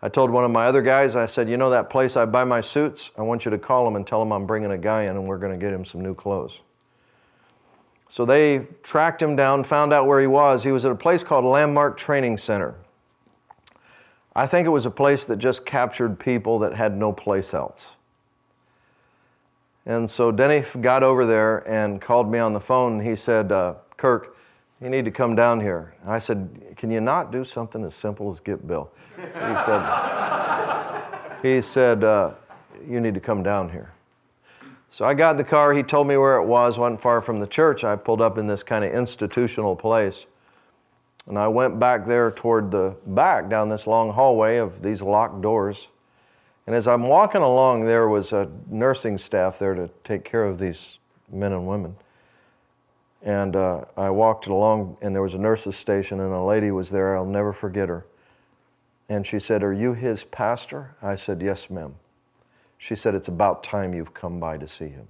I 0.00 0.08
told 0.08 0.30
one 0.30 0.44
of 0.44 0.50
my 0.50 0.66
other 0.66 0.82
guys, 0.82 1.16
I 1.16 1.26
said, 1.26 1.48
You 1.48 1.56
know 1.56 1.70
that 1.70 1.90
place 1.90 2.16
I 2.16 2.24
buy 2.24 2.44
my 2.44 2.60
suits? 2.60 3.10
I 3.18 3.22
want 3.22 3.44
you 3.44 3.50
to 3.50 3.58
call 3.58 3.84
them 3.84 3.96
and 3.96 4.06
tell 4.06 4.20
them 4.20 4.32
I'm 4.32 4.46
bringing 4.46 4.70
a 4.70 4.78
guy 4.78 5.02
in 5.02 5.10
and 5.10 5.26
we're 5.26 5.38
going 5.38 5.52
to 5.52 5.58
get 5.58 5.72
him 5.72 5.84
some 5.84 6.00
new 6.00 6.14
clothes. 6.14 6.60
So 8.08 8.24
they 8.24 8.66
tracked 8.82 9.20
him 9.20 9.36
down, 9.36 9.64
found 9.64 9.92
out 9.92 10.06
where 10.06 10.20
he 10.20 10.26
was. 10.26 10.64
He 10.64 10.72
was 10.72 10.84
at 10.84 10.92
a 10.92 10.96
place 10.96 11.22
called 11.22 11.44
Landmark 11.44 11.96
Training 11.96 12.38
Center. 12.38 12.74
I 14.34 14.46
think 14.46 14.66
it 14.66 14.70
was 14.70 14.86
a 14.86 14.90
place 14.90 15.24
that 15.26 15.38
just 15.38 15.66
captured 15.66 16.18
people 16.18 16.60
that 16.60 16.74
had 16.74 16.96
no 16.96 17.12
place 17.12 17.52
else. 17.52 17.96
And 19.84 20.08
so 20.08 20.30
Denny 20.30 20.64
got 20.80 21.02
over 21.02 21.26
there 21.26 21.68
and 21.68 22.00
called 22.00 22.30
me 22.30 22.38
on 22.38 22.52
the 22.52 22.60
phone. 22.60 23.00
He 23.00 23.16
said, 23.16 23.50
uh, 23.50 23.74
Kirk, 23.96 24.36
you 24.80 24.88
need 24.88 25.04
to 25.04 25.10
come 25.10 25.34
down 25.34 25.60
here. 25.60 25.94
And 26.02 26.12
I 26.12 26.18
said, 26.18 26.74
Can 26.76 26.90
you 26.90 27.00
not 27.00 27.32
do 27.32 27.44
something 27.44 27.84
as 27.84 27.94
simple 27.94 28.30
as 28.30 28.40
get 28.40 28.66
Bill? 28.66 28.90
He 29.16 29.22
said, 29.32 31.02
he 31.42 31.60
said 31.60 32.04
uh, 32.04 32.34
You 32.86 33.00
need 33.00 33.14
to 33.14 33.20
come 33.20 33.42
down 33.42 33.70
here. 33.70 33.92
So 34.90 35.04
I 35.04 35.14
got 35.14 35.32
in 35.32 35.36
the 35.36 35.44
car. 35.44 35.72
He 35.72 35.82
told 35.82 36.06
me 36.06 36.16
where 36.16 36.36
it 36.36 36.46
was, 36.46 36.78
wasn't 36.78 37.00
far 37.02 37.20
from 37.20 37.40
the 37.40 37.46
church. 37.46 37.84
I 37.84 37.96
pulled 37.96 38.20
up 38.20 38.38
in 38.38 38.46
this 38.46 38.62
kind 38.62 38.84
of 38.84 38.92
institutional 38.92 39.76
place. 39.76 40.26
And 41.26 41.38
I 41.38 41.46
went 41.48 41.78
back 41.78 42.06
there 42.06 42.30
toward 42.30 42.70
the 42.70 42.96
back 43.06 43.50
down 43.50 43.68
this 43.68 43.86
long 43.86 44.12
hallway 44.12 44.56
of 44.56 44.82
these 44.82 45.02
locked 45.02 45.42
doors. 45.42 45.88
And 46.66 46.74
as 46.74 46.86
I'm 46.86 47.02
walking 47.02 47.42
along, 47.42 47.84
there 47.84 48.08
was 48.08 48.32
a 48.32 48.50
nursing 48.68 49.18
staff 49.18 49.58
there 49.58 49.74
to 49.74 49.90
take 50.04 50.24
care 50.24 50.44
of 50.44 50.58
these 50.58 50.98
men 51.30 51.52
and 51.52 51.66
women. 51.66 51.96
And 53.22 53.56
uh, 53.56 53.84
I 53.96 54.10
walked 54.10 54.46
along, 54.46 54.96
and 55.02 55.14
there 55.14 55.22
was 55.22 55.34
a 55.34 55.38
nurse's 55.38 55.76
station, 55.76 56.20
and 56.20 56.32
a 56.32 56.42
lady 56.42 56.70
was 56.70 56.90
there. 56.90 57.16
I'll 57.16 57.24
never 57.24 57.52
forget 57.52 57.88
her. 57.88 58.06
And 59.08 59.26
she 59.26 59.40
said, 59.40 59.62
Are 59.62 59.72
you 59.72 59.94
his 59.94 60.24
pastor? 60.24 60.94
I 61.02 61.16
said, 61.16 61.42
Yes, 61.42 61.70
ma'am. 61.70 61.96
She 62.76 62.94
said, 62.94 63.14
It's 63.14 63.28
about 63.28 63.64
time 63.64 63.94
you've 63.94 64.14
come 64.14 64.38
by 64.38 64.58
to 64.58 64.68
see 64.68 64.88
him. 64.88 65.08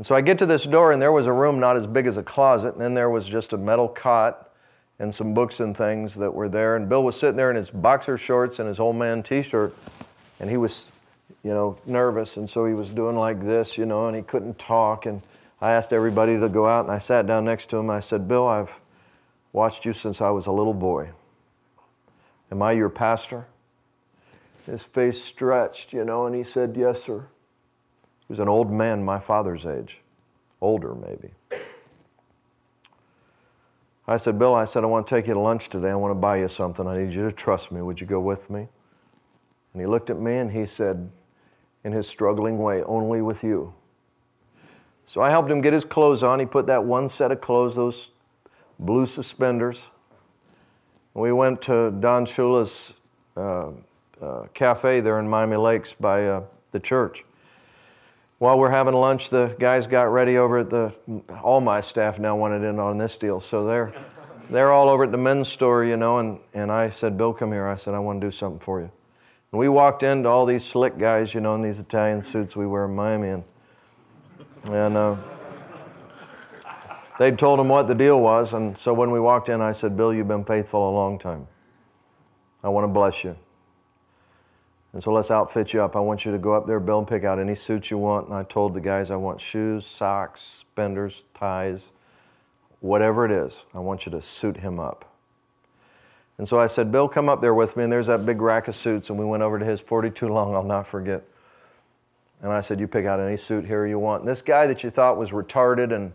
And 0.00 0.06
so 0.06 0.14
I 0.14 0.22
get 0.22 0.38
to 0.38 0.46
this 0.46 0.64
door, 0.64 0.92
and 0.92 1.00
there 1.00 1.12
was 1.12 1.26
a 1.26 1.32
room 1.32 1.60
not 1.60 1.76
as 1.76 1.86
big 1.86 2.06
as 2.06 2.16
a 2.16 2.22
closet, 2.22 2.72
and 2.72 2.80
then 2.80 2.94
there 2.94 3.10
was 3.10 3.26
just 3.26 3.52
a 3.52 3.58
metal 3.58 3.86
cot 3.86 4.50
and 4.98 5.14
some 5.14 5.34
books 5.34 5.60
and 5.60 5.76
things 5.76 6.14
that 6.14 6.32
were 6.32 6.48
there. 6.48 6.76
And 6.76 6.88
Bill 6.88 7.02
was 7.04 7.18
sitting 7.18 7.36
there 7.36 7.50
in 7.50 7.56
his 7.56 7.70
boxer 7.70 8.16
shorts 8.16 8.58
and 8.58 8.68
his 8.68 8.80
old 8.80 8.96
man 8.96 9.22
t 9.22 9.42
shirt, 9.42 9.74
and 10.40 10.48
he 10.48 10.56
was, 10.56 10.90
you 11.42 11.52
know, 11.52 11.78
nervous, 11.86 12.36
and 12.36 12.48
so 12.48 12.66
he 12.66 12.74
was 12.74 12.90
doing 12.90 13.16
like 13.16 13.40
this, 13.44 13.76
you 13.76 13.86
know, 13.86 14.06
and 14.06 14.16
he 14.16 14.22
couldn't 14.22 14.58
talk. 14.58 15.06
And 15.06 15.22
I 15.60 15.72
asked 15.72 15.92
everybody 15.92 16.38
to 16.38 16.48
go 16.48 16.66
out, 16.66 16.86
and 16.86 16.92
I 16.92 16.98
sat 16.98 17.26
down 17.26 17.44
next 17.44 17.66
to 17.70 17.76
him. 17.76 17.90
I 17.90 18.00
said, 18.00 18.26
Bill, 18.26 18.46
I've 18.46 18.80
watched 19.52 19.84
you 19.84 19.92
since 19.92 20.20
I 20.20 20.30
was 20.30 20.46
a 20.46 20.52
little 20.52 20.74
boy. 20.74 21.10
Am 22.50 22.62
I 22.62 22.72
your 22.72 22.88
pastor? 22.88 23.46
His 24.66 24.82
face 24.84 25.22
stretched, 25.22 25.92
you 25.92 26.04
know, 26.04 26.26
and 26.26 26.34
he 26.34 26.44
said, 26.44 26.76
Yes, 26.76 27.02
sir 27.02 27.26
He 28.20 28.26
was 28.28 28.38
an 28.38 28.48
old 28.48 28.70
man 28.70 29.04
my 29.04 29.18
father's 29.18 29.66
age, 29.66 30.00
older 30.60 30.94
maybe. 30.94 31.30
I 34.06 34.16
said, 34.16 34.38
Bill, 34.38 34.54
I 34.54 34.64
said, 34.64 34.82
I 34.82 34.86
want 34.86 35.06
to 35.06 35.14
take 35.14 35.28
you 35.28 35.34
to 35.34 35.40
lunch 35.40 35.68
today. 35.68 35.90
I 35.90 35.94
want 35.94 36.10
to 36.10 36.16
buy 36.16 36.38
you 36.38 36.48
something. 36.48 36.86
I 36.86 36.98
need 36.98 37.12
you 37.12 37.22
to 37.22 37.32
trust 37.32 37.70
me. 37.70 37.80
Would 37.80 38.00
you 38.00 38.06
go 38.06 38.18
with 38.18 38.50
me? 38.50 38.66
And 39.72 39.80
he 39.80 39.86
looked 39.86 40.10
at 40.10 40.18
me 40.18 40.38
and 40.38 40.50
he 40.50 40.66
said, 40.66 41.10
in 41.84 41.92
his 41.92 42.08
struggling 42.08 42.58
way, 42.58 42.82
only 42.82 43.22
with 43.22 43.44
you. 43.44 43.72
So 45.10 45.22
I 45.22 45.30
helped 45.30 45.50
him 45.50 45.60
get 45.60 45.72
his 45.72 45.84
clothes 45.84 46.22
on. 46.22 46.38
He 46.38 46.46
put 46.46 46.66
that 46.68 46.84
one 46.84 47.08
set 47.08 47.32
of 47.32 47.40
clothes, 47.40 47.74
those 47.74 48.12
blue 48.78 49.06
suspenders. 49.06 49.90
We 51.14 51.32
went 51.32 51.62
to 51.62 51.90
Don 51.90 52.24
Shula's 52.24 52.94
uh, 53.36 53.70
uh, 54.22 54.44
cafe 54.54 55.00
there 55.00 55.18
in 55.18 55.28
Miami 55.28 55.56
Lakes 55.56 55.92
by 55.92 56.26
uh, 56.26 56.42
the 56.70 56.78
church 56.78 57.24
while 58.40 58.58
we're 58.58 58.70
having 58.70 58.94
lunch, 58.94 59.28
the 59.28 59.54
guys 59.58 59.86
got 59.86 60.04
ready 60.04 60.38
over 60.38 60.60
at 60.60 60.70
the, 60.70 60.94
all 61.42 61.60
my 61.60 61.82
staff 61.82 62.18
now 62.18 62.34
wanted 62.34 62.62
in 62.62 62.78
on 62.78 62.96
this 62.96 63.18
deal. 63.18 63.38
So 63.38 63.66
they're, 63.66 63.92
they're 64.50 64.72
all 64.72 64.88
over 64.88 65.04
at 65.04 65.12
the 65.12 65.18
men's 65.18 65.48
store, 65.48 65.84
you 65.84 65.98
know, 65.98 66.16
and, 66.16 66.38
and 66.54 66.72
I 66.72 66.88
said, 66.88 67.18
Bill, 67.18 67.34
come 67.34 67.52
here. 67.52 67.68
I 67.68 67.76
said, 67.76 67.92
I 67.92 67.98
want 67.98 68.18
to 68.22 68.26
do 68.26 68.30
something 68.30 68.58
for 68.58 68.80
you. 68.80 68.90
And 69.52 69.58
we 69.58 69.68
walked 69.68 70.02
into 70.02 70.30
all 70.30 70.46
these 70.46 70.64
slick 70.64 70.96
guys, 70.96 71.34
you 71.34 71.42
know, 71.42 71.54
in 71.54 71.60
these 71.60 71.80
Italian 71.80 72.22
suits 72.22 72.56
we 72.56 72.66
wear 72.66 72.86
in 72.86 72.96
Miami. 72.96 73.28
And, 73.28 73.44
and 74.68 74.96
uh, 74.96 75.16
they'd 77.18 77.38
told 77.38 77.60
him 77.60 77.68
what 77.68 77.88
the 77.88 77.94
deal 77.94 78.20
was. 78.20 78.52
And 78.52 78.76
so 78.76 78.92
when 78.92 79.10
we 79.10 79.20
walked 79.20 79.48
in, 79.48 79.60
I 79.60 79.72
said, 79.72 79.96
Bill, 79.96 80.12
you've 80.12 80.28
been 80.28 80.44
faithful 80.44 80.90
a 80.90 80.92
long 80.92 81.18
time. 81.18 81.46
I 82.62 82.68
want 82.68 82.84
to 82.84 82.88
bless 82.88 83.24
you. 83.24 83.36
And 84.92 85.02
so 85.02 85.12
let's 85.12 85.30
outfit 85.30 85.72
you 85.72 85.82
up. 85.82 85.94
I 85.94 86.00
want 86.00 86.24
you 86.24 86.32
to 86.32 86.38
go 86.38 86.52
up 86.52 86.66
there, 86.66 86.80
Bill, 86.80 86.98
and 86.98 87.06
pick 87.06 87.22
out 87.22 87.38
any 87.38 87.54
suits 87.54 87.90
you 87.90 87.98
want. 87.98 88.26
And 88.26 88.34
I 88.34 88.42
told 88.42 88.74
the 88.74 88.80
guys 88.80 89.10
I 89.10 89.16
want 89.16 89.40
shoes, 89.40 89.86
socks, 89.86 90.40
spenders, 90.40 91.24
ties, 91.32 91.92
whatever 92.80 93.24
it 93.24 93.30
is. 93.30 93.66
I 93.72 93.78
want 93.78 94.04
you 94.04 94.12
to 94.12 94.20
suit 94.20 94.56
him 94.58 94.80
up. 94.80 95.06
And 96.38 96.48
so 96.48 96.58
I 96.58 96.66
said, 96.66 96.90
Bill, 96.90 97.08
come 97.08 97.28
up 97.28 97.40
there 97.40 97.54
with 97.54 97.76
me. 97.76 97.84
And 97.84 97.92
there's 97.92 98.08
that 98.08 98.26
big 98.26 98.40
rack 98.40 98.66
of 98.66 98.74
suits. 98.74 99.10
And 99.10 99.18
we 99.18 99.24
went 99.24 99.42
over 99.42 99.58
to 99.58 99.64
his 99.64 99.80
42 99.80 100.28
long, 100.28 100.54
I'll 100.54 100.64
not 100.64 100.86
forget. 100.86 101.22
And 102.42 102.52
I 102.52 102.60
said, 102.60 102.80
You 102.80 102.88
pick 102.88 103.06
out 103.06 103.20
any 103.20 103.36
suit 103.36 103.64
here 103.64 103.86
you 103.86 103.98
want. 103.98 104.22
And 104.22 104.28
this 104.28 104.42
guy 104.42 104.66
that 104.66 104.82
you 104.82 104.90
thought 104.90 105.16
was 105.16 105.30
retarded 105.30 105.92
and 105.92 106.12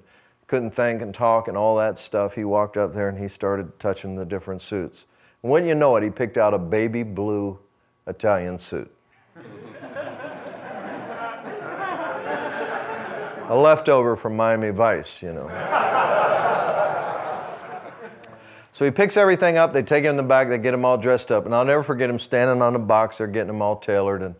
couldn't 0.47 0.71
think 0.71 1.01
and 1.01 1.13
talk 1.13 1.47
and 1.47 1.57
all 1.57 1.75
that 1.77 1.97
stuff, 1.97 2.35
he 2.35 2.43
walked 2.43 2.77
up 2.77 2.93
there 2.93 3.09
and 3.09 3.17
he 3.17 3.27
started 3.27 3.79
touching 3.79 4.15
the 4.15 4.25
different 4.25 4.61
suits. 4.61 5.05
And 5.43 5.51
when 5.51 5.67
you 5.67 5.75
know 5.75 5.95
it, 5.95 6.03
he 6.03 6.09
picked 6.09 6.37
out 6.37 6.53
a 6.53 6.59
baby 6.59 7.03
blue 7.03 7.59
Italian 8.07 8.59
suit. 8.59 8.91
a 13.47 13.55
leftover 13.55 14.15
from 14.15 14.35
Miami 14.35 14.71
Vice, 14.71 15.21
you 15.21 15.33
know. 15.33 15.47
so 18.71 18.85
he 18.85 18.91
picks 18.91 19.17
everything 19.17 19.57
up, 19.57 19.73
they 19.73 19.83
take 19.83 20.03
him 20.03 20.11
in 20.11 20.17
the 20.17 20.23
back, 20.23 20.49
they 20.49 20.57
get 20.57 20.73
him 20.73 20.85
all 20.85 20.97
dressed 20.97 21.31
up. 21.31 21.45
And 21.45 21.53
I'll 21.53 21.65
never 21.65 21.83
forget 21.83 22.09
him 22.09 22.19
standing 22.19 22.61
on 22.61 22.73
the 22.73 22.79
box, 22.79 23.19
they're 23.19 23.27
getting 23.27 23.49
him 23.49 23.61
all 23.61 23.75
tailored. 23.77 24.21
And, 24.21 24.35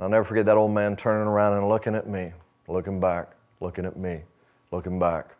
and 0.00 0.04
I'll 0.04 0.10
never 0.10 0.24
forget 0.24 0.46
that 0.46 0.56
old 0.56 0.70
man 0.70 0.96
turning 0.96 1.28
around 1.28 1.58
and 1.58 1.68
looking 1.68 1.94
at 1.94 2.08
me, 2.08 2.32
looking 2.68 3.00
back, 3.00 3.32
looking 3.60 3.84
at 3.84 3.98
me, 3.98 4.22
looking 4.70 4.98
back. 4.98 5.36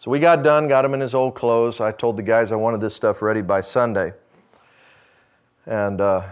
So 0.00 0.10
we 0.10 0.18
got 0.18 0.42
done, 0.42 0.66
got 0.66 0.84
him 0.84 0.94
in 0.94 1.00
his 1.00 1.14
old 1.14 1.36
clothes. 1.36 1.80
I 1.80 1.92
told 1.92 2.16
the 2.16 2.24
guys 2.24 2.50
I 2.50 2.56
wanted 2.56 2.80
this 2.80 2.92
stuff 2.92 3.22
ready 3.22 3.40
by 3.40 3.60
Sunday. 3.60 4.14
And 5.64 6.00
uh, 6.00 6.22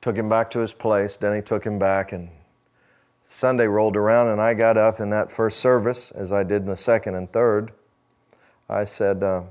took 0.00 0.16
him 0.16 0.28
back 0.28 0.50
to 0.50 0.58
his 0.58 0.74
place. 0.74 1.16
Denny 1.16 1.40
took 1.40 1.64
him 1.64 1.78
back, 1.78 2.10
and 2.10 2.30
Sunday 3.24 3.68
rolled 3.68 3.96
around, 3.96 4.26
and 4.26 4.40
I 4.40 4.54
got 4.54 4.76
up 4.76 4.98
in 4.98 5.10
that 5.10 5.30
first 5.30 5.60
service, 5.60 6.10
as 6.10 6.32
I 6.32 6.42
did 6.42 6.62
in 6.62 6.68
the 6.68 6.76
second 6.76 7.14
and 7.14 7.30
third. 7.30 7.70
I 8.68 8.86
said, 8.86 9.22
uh, 9.22 9.44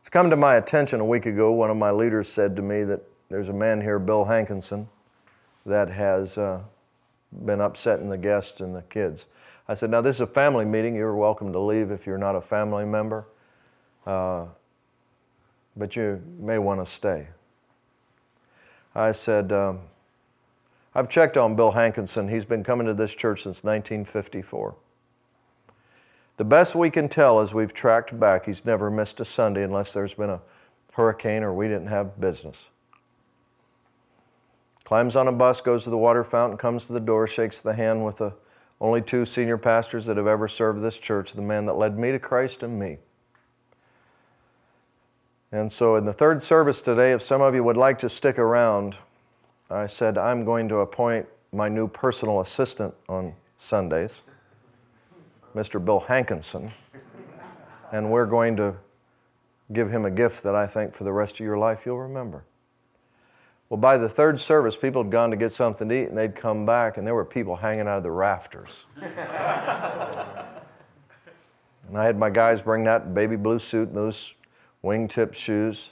It's 0.00 0.10
come 0.10 0.28
to 0.28 0.36
my 0.36 0.56
attention 0.56 0.98
a 0.98 1.04
week 1.04 1.26
ago. 1.26 1.52
One 1.52 1.70
of 1.70 1.76
my 1.76 1.92
leaders 1.92 2.28
said 2.28 2.56
to 2.56 2.62
me 2.62 2.82
that 2.82 3.00
there's 3.28 3.48
a 3.48 3.52
man 3.52 3.80
here, 3.80 4.00
Bill 4.00 4.24
Hankinson, 4.24 4.88
that 5.66 5.90
has 5.90 6.38
uh, 6.38 6.62
been 7.44 7.60
upsetting 7.60 8.08
the 8.08 8.18
guests 8.18 8.60
and 8.60 8.74
the 8.74 8.82
kids. 8.82 9.26
I 9.68 9.74
said, 9.74 9.90
Now, 9.90 10.00
this 10.00 10.16
is 10.16 10.20
a 10.20 10.26
family 10.26 10.64
meeting. 10.64 10.94
You're 10.94 11.14
welcome 11.14 11.52
to 11.52 11.58
leave 11.58 11.90
if 11.90 12.06
you're 12.06 12.18
not 12.18 12.36
a 12.36 12.40
family 12.40 12.84
member, 12.84 13.26
uh, 14.06 14.46
but 15.76 15.96
you 15.96 16.22
may 16.38 16.58
want 16.58 16.80
to 16.80 16.86
stay. 16.86 17.28
I 18.94 19.12
said, 19.12 19.50
um, 19.50 19.80
I've 20.94 21.08
checked 21.08 21.36
on 21.36 21.56
Bill 21.56 21.72
Hankinson. 21.72 22.28
He's 22.28 22.44
been 22.44 22.62
coming 22.62 22.86
to 22.86 22.94
this 22.94 23.14
church 23.14 23.42
since 23.42 23.64
1954. 23.64 24.76
The 26.36 26.44
best 26.44 26.74
we 26.74 26.90
can 26.90 27.08
tell 27.08 27.40
is 27.40 27.54
we've 27.54 27.74
tracked 27.74 28.18
back, 28.18 28.46
he's 28.46 28.64
never 28.64 28.90
missed 28.90 29.20
a 29.20 29.24
Sunday 29.24 29.62
unless 29.62 29.92
there's 29.92 30.14
been 30.14 30.30
a 30.30 30.40
hurricane 30.92 31.42
or 31.42 31.52
we 31.52 31.66
didn't 31.66 31.88
have 31.88 32.20
business. 32.20 32.68
Climbs 34.84 35.16
on 35.16 35.28
a 35.28 35.32
bus, 35.32 35.60
goes 35.60 35.84
to 35.84 35.90
the 35.90 35.96
water 35.96 36.22
fountain, 36.22 36.58
comes 36.58 36.86
to 36.86 36.92
the 36.92 37.00
door, 37.00 37.26
shakes 37.26 37.62
the 37.62 37.72
hand 37.72 38.04
with 38.04 38.16
the 38.16 38.34
only 38.80 39.00
two 39.00 39.24
senior 39.24 39.56
pastors 39.56 40.04
that 40.06 40.16
have 40.18 40.26
ever 40.26 40.46
served 40.46 40.80
this 40.80 40.98
church, 40.98 41.32
the 41.32 41.42
man 41.42 41.64
that 41.66 41.74
led 41.74 41.98
me 41.98 42.12
to 42.12 42.18
Christ 42.18 42.62
and 42.62 42.78
me. 42.78 42.98
And 45.50 45.72
so, 45.72 45.96
in 45.96 46.04
the 46.04 46.12
third 46.12 46.42
service 46.42 46.82
today, 46.82 47.12
if 47.12 47.22
some 47.22 47.40
of 47.40 47.54
you 47.54 47.64
would 47.64 47.76
like 47.76 47.98
to 48.00 48.08
stick 48.08 48.38
around, 48.38 48.98
I 49.70 49.86
said, 49.86 50.18
I'm 50.18 50.44
going 50.44 50.68
to 50.68 50.78
appoint 50.78 51.26
my 51.52 51.68
new 51.68 51.88
personal 51.88 52.40
assistant 52.40 52.92
on 53.08 53.34
Sundays, 53.56 54.24
Mr. 55.54 55.82
Bill 55.82 56.00
Hankinson, 56.00 56.72
and 57.92 58.10
we're 58.10 58.26
going 58.26 58.56
to 58.56 58.74
give 59.72 59.90
him 59.90 60.04
a 60.04 60.10
gift 60.10 60.42
that 60.42 60.54
I 60.54 60.66
think 60.66 60.92
for 60.92 61.04
the 61.04 61.12
rest 61.12 61.36
of 61.36 61.46
your 61.46 61.56
life 61.56 61.86
you'll 61.86 62.00
remember. 62.00 62.44
Well, 63.74 63.80
by 63.80 63.96
the 63.96 64.08
third 64.08 64.38
service, 64.38 64.76
people 64.76 65.02
had 65.02 65.10
gone 65.10 65.32
to 65.32 65.36
get 65.36 65.50
something 65.50 65.88
to 65.88 66.02
eat 66.02 66.08
and 66.08 66.16
they'd 66.16 66.36
come 66.36 66.64
back, 66.64 66.96
and 66.96 67.04
there 67.04 67.16
were 67.16 67.24
people 67.24 67.56
hanging 67.56 67.88
out 67.88 67.96
of 67.96 68.02
the 68.04 68.10
rafters. 68.12 68.84
and 69.02 69.10
I 71.92 72.04
had 72.04 72.16
my 72.16 72.30
guys 72.30 72.62
bring 72.62 72.84
that 72.84 73.14
baby 73.14 73.34
blue 73.34 73.58
suit 73.58 73.88
and 73.88 73.96
those 73.96 74.36
wingtip 74.84 75.34
shoes, 75.34 75.90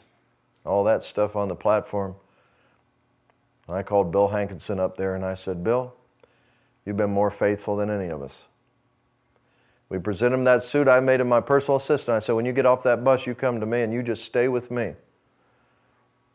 all 0.64 0.84
that 0.84 1.02
stuff 1.02 1.34
on 1.34 1.48
the 1.48 1.56
platform. 1.56 2.14
And 3.66 3.76
I 3.76 3.82
called 3.82 4.12
Bill 4.12 4.28
Hankinson 4.28 4.78
up 4.78 4.96
there 4.96 5.16
and 5.16 5.24
I 5.24 5.34
said, 5.34 5.64
Bill, 5.64 5.92
you've 6.86 6.96
been 6.96 7.10
more 7.10 7.32
faithful 7.32 7.74
than 7.74 7.90
any 7.90 8.10
of 8.10 8.22
us. 8.22 8.46
We 9.88 9.98
presented 9.98 10.36
him 10.36 10.44
that 10.44 10.62
suit. 10.62 10.86
I 10.86 11.00
made 11.00 11.18
him 11.18 11.28
my 11.28 11.40
personal 11.40 11.78
assistant. 11.78 12.14
I 12.14 12.20
said, 12.20 12.34
When 12.36 12.46
you 12.46 12.52
get 12.52 12.64
off 12.64 12.84
that 12.84 13.02
bus, 13.02 13.26
you 13.26 13.34
come 13.34 13.58
to 13.58 13.66
me 13.66 13.82
and 13.82 13.92
you 13.92 14.04
just 14.04 14.24
stay 14.24 14.46
with 14.46 14.70
me. 14.70 14.94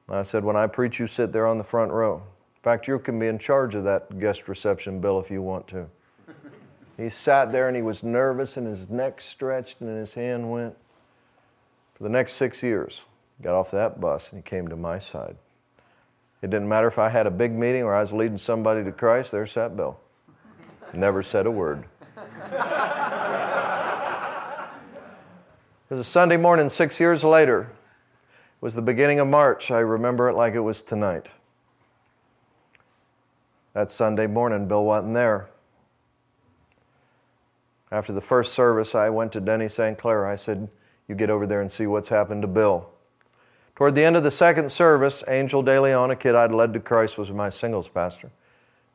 I 0.10 0.24
said, 0.24 0.44
When 0.44 0.56
I 0.56 0.68
preach, 0.68 1.00
you 1.00 1.08
sit 1.08 1.32
there 1.32 1.48
on 1.48 1.58
the 1.58 1.64
front 1.64 1.92
row. 1.92 2.16
In 2.16 2.62
fact, 2.62 2.88
you 2.88 2.98
can 3.00 3.20
be 3.20 3.28
in 3.28 3.38
charge 3.38 3.76
of 3.76 3.84
that 3.84 4.20
guest 4.20 4.48
reception 4.48 5.00
bill 5.00 5.20
if 5.20 5.30
you 5.30 5.42
want 5.42 5.68
to. 5.68 5.88
he 6.98 7.10
sat 7.10 7.52
there 7.52 7.68
and 7.68 7.76
he 7.76 7.82
was 7.82 8.04
nervous 8.04 8.58
and 8.58 8.68
his 8.68 8.90
neck 8.90 9.22
stretched 9.22 9.82
and 9.82 9.90
his 9.90 10.14
hand 10.14 10.50
went. 10.50 10.76
For 11.96 12.04
the 12.04 12.10
next 12.10 12.34
six 12.34 12.64
years, 12.64 13.06
got 13.42 13.56
off 13.56 13.72
that 13.72 14.00
bus 14.00 14.32
and 14.32 14.42
he 14.42 14.50
came 14.50 14.68
to 14.68 14.76
my 14.76 15.00
side. 15.00 15.36
It 16.42 16.50
didn't 16.50 16.70
matter 16.70 16.88
if 16.88 17.00
I 17.00 17.10
had 17.10 17.28
a 17.28 17.32
big 17.32 17.52
meeting 17.52 17.84
or 17.84 17.94
I 17.96 18.00
was 18.00 18.14
leading 18.14 18.38
somebody 18.38 18.84
to 18.84 18.92
Christ, 18.92 19.32
there 19.32 19.46
sat 19.46 19.76
Bill. 19.76 20.00
Never 20.94 21.24
said 21.24 21.46
a 21.46 21.52
word. 21.52 21.86
It 25.90 25.94
was 25.94 26.02
a 26.02 26.04
Sunday 26.04 26.36
morning 26.36 26.68
six 26.68 27.00
years 27.00 27.24
later. 27.24 27.70
Was 28.60 28.74
the 28.74 28.82
beginning 28.82 29.20
of 29.20 29.28
March. 29.28 29.70
I 29.70 29.80
remember 29.80 30.30
it 30.30 30.34
like 30.34 30.54
it 30.54 30.60
was 30.60 30.82
tonight. 30.82 31.30
That 33.74 33.92
Sunday 33.92 34.26
morning, 34.26 34.68
Bill 34.68 34.84
wasn't 34.84 35.14
there. 35.14 35.50
After 37.92 38.12
the 38.12 38.22
first 38.22 38.54
service, 38.54 38.96
I 38.96 39.10
went 39.10 39.32
to 39.34 39.40
Denny 39.40 39.70
St. 39.70 39.98
Clair. 39.98 40.26
I 40.26 40.36
said, 40.36 40.70
You 41.08 41.16
get 41.16 41.30
over 41.30 41.46
there 41.46 41.62
and 41.62 41.72
see 41.72 41.86
what's 41.86 42.10
happened 42.10 42.42
to 42.42 42.48
Bill. 42.48 42.90
Toward 43.76 43.94
the 43.94 44.04
end 44.04 44.18
of 44.18 44.24
the 44.24 44.32
second 44.32 44.72
service, 44.72 45.24
Angel 45.28 45.62
De 45.62 45.80
Leon, 45.80 46.10
a 46.10 46.16
kid 46.16 46.34
I'd 46.34 46.52
led 46.52 46.74
to 46.74 46.80
Christ, 46.80 47.20
was 47.20 47.32
my 47.32 47.50
singles 47.50 47.88
pastor. 47.88 48.32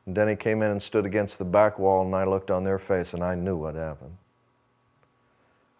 And 0.05 0.13
Denny 0.13 0.35
came 0.35 0.61
in 0.61 0.71
and 0.71 0.83
stood 0.83 1.05
against 1.05 1.39
the 1.39 1.45
back 1.45 1.79
wall, 1.79 2.01
and 2.05 2.13
I 2.13 2.25
looked 2.25 2.51
on 2.51 2.65
their 2.65 2.77
face, 2.77 3.13
and 3.13 3.23
I 3.23 3.35
knew 3.35 3.55
what 3.55 3.75
happened. 3.75 4.17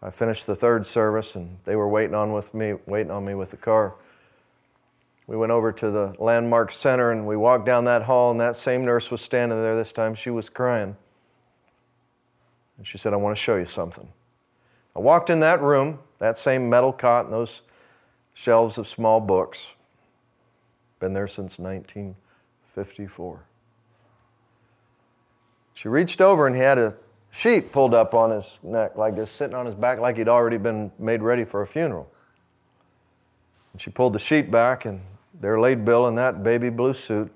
I 0.03 0.09
finished 0.09 0.45
the 0.47 0.55
third 0.55 0.85
service, 0.85 1.33
and 1.33 1.59
they 1.63 1.77
were 1.77 1.87
waiting 1.87 2.13
on 2.13 2.33
with 2.33 2.53
me, 2.53 2.73
waiting 2.85 3.09
on 3.09 3.23
me 3.23 3.35
with 3.35 3.51
the 3.51 3.57
car. 3.57 3.95
We 5.27 5.37
went 5.37 5.53
over 5.53 5.71
to 5.71 5.89
the 5.89 6.13
landmark 6.19 6.73
center, 6.73 7.09
and 7.11 7.25
we 7.25 7.37
walked 7.37 7.65
down 7.65 7.85
that 7.85 8.03
hall, 8.03 8.29
and 8.29 8.39
that 8.41 8.57
same 8.57 8.83
nurse 8.83 9.09
was 9.09 9.21
standing 9.21 9.61
there. 9.61 9.77
This 9.77 9.93
time, 9.93 10.13
she 10.13 10.29
was 10.29 10.49
crying, 10.49 10.97
and 12.77 12.85
she 12.85 12.97
said, 12.97 13.13
"I 13.13 13.15
want 13.15 13.37
to 13.37 13.41
show 13.41 13.55
you 13.55 13.63
something." 13.63 14.11
I 14.93 14.99
walked 14.99 15.29
in 15.29 15.39
that 15.39 15.61
room, 15.61 15.99
that 16.17 16.35
same 16.35 16.69
metal 16.69 16.91
cot, 16.91 17.23
and 17.23 17.33
those 17.33 17.61
shelves 18.33 18.77
of 18.77 18.85
small 18.85 19.21
books. 19.21 19.73
Been 20.99 21.13
there 21.13 21.29
since 21.29 21.57
1954. 21.57 23.45
She 25.73 25.87
reached 25.87 26.19
over 26.19 26.45
and 26.45 26.57
had 26.57 26.77
a 26.77 26.97
sheet 27.33 27.71
pulled 27.71 27.95
up 27.95 28.13
on 28.13 28.29
his 28.29 28.59
neck, 28.61 28.95
like 28.95 29.15
this, 29.15 29.31
sitting 29.31 29.55
on 29.55 29.65
his 29.65 29.73
back, 29.75 29.99
like 29.99 30.17
he'd 30.17 30.29
already 30.29 30.57
been 30.57 30.91
made 30.99 31.23
ready 31.23 31.43
for 31.43 31.63
a 31.63 31.67
funeral. 31.67 32.09
And 33.73 33.81
she 33.81 33.89
pulled 33.89 34.13
the 34.13 34.19
sheet 34.19 34.51
back, 34.51 34.85
and 34.85 35.01
there 35.41 35.59
laid 35.59 35.83
Bill 35.83 36.07
in 36.07 36.15
that 36.15 36.43
baby 36.43 36.69
blue 36.69 36.93
suit 36.93 37.31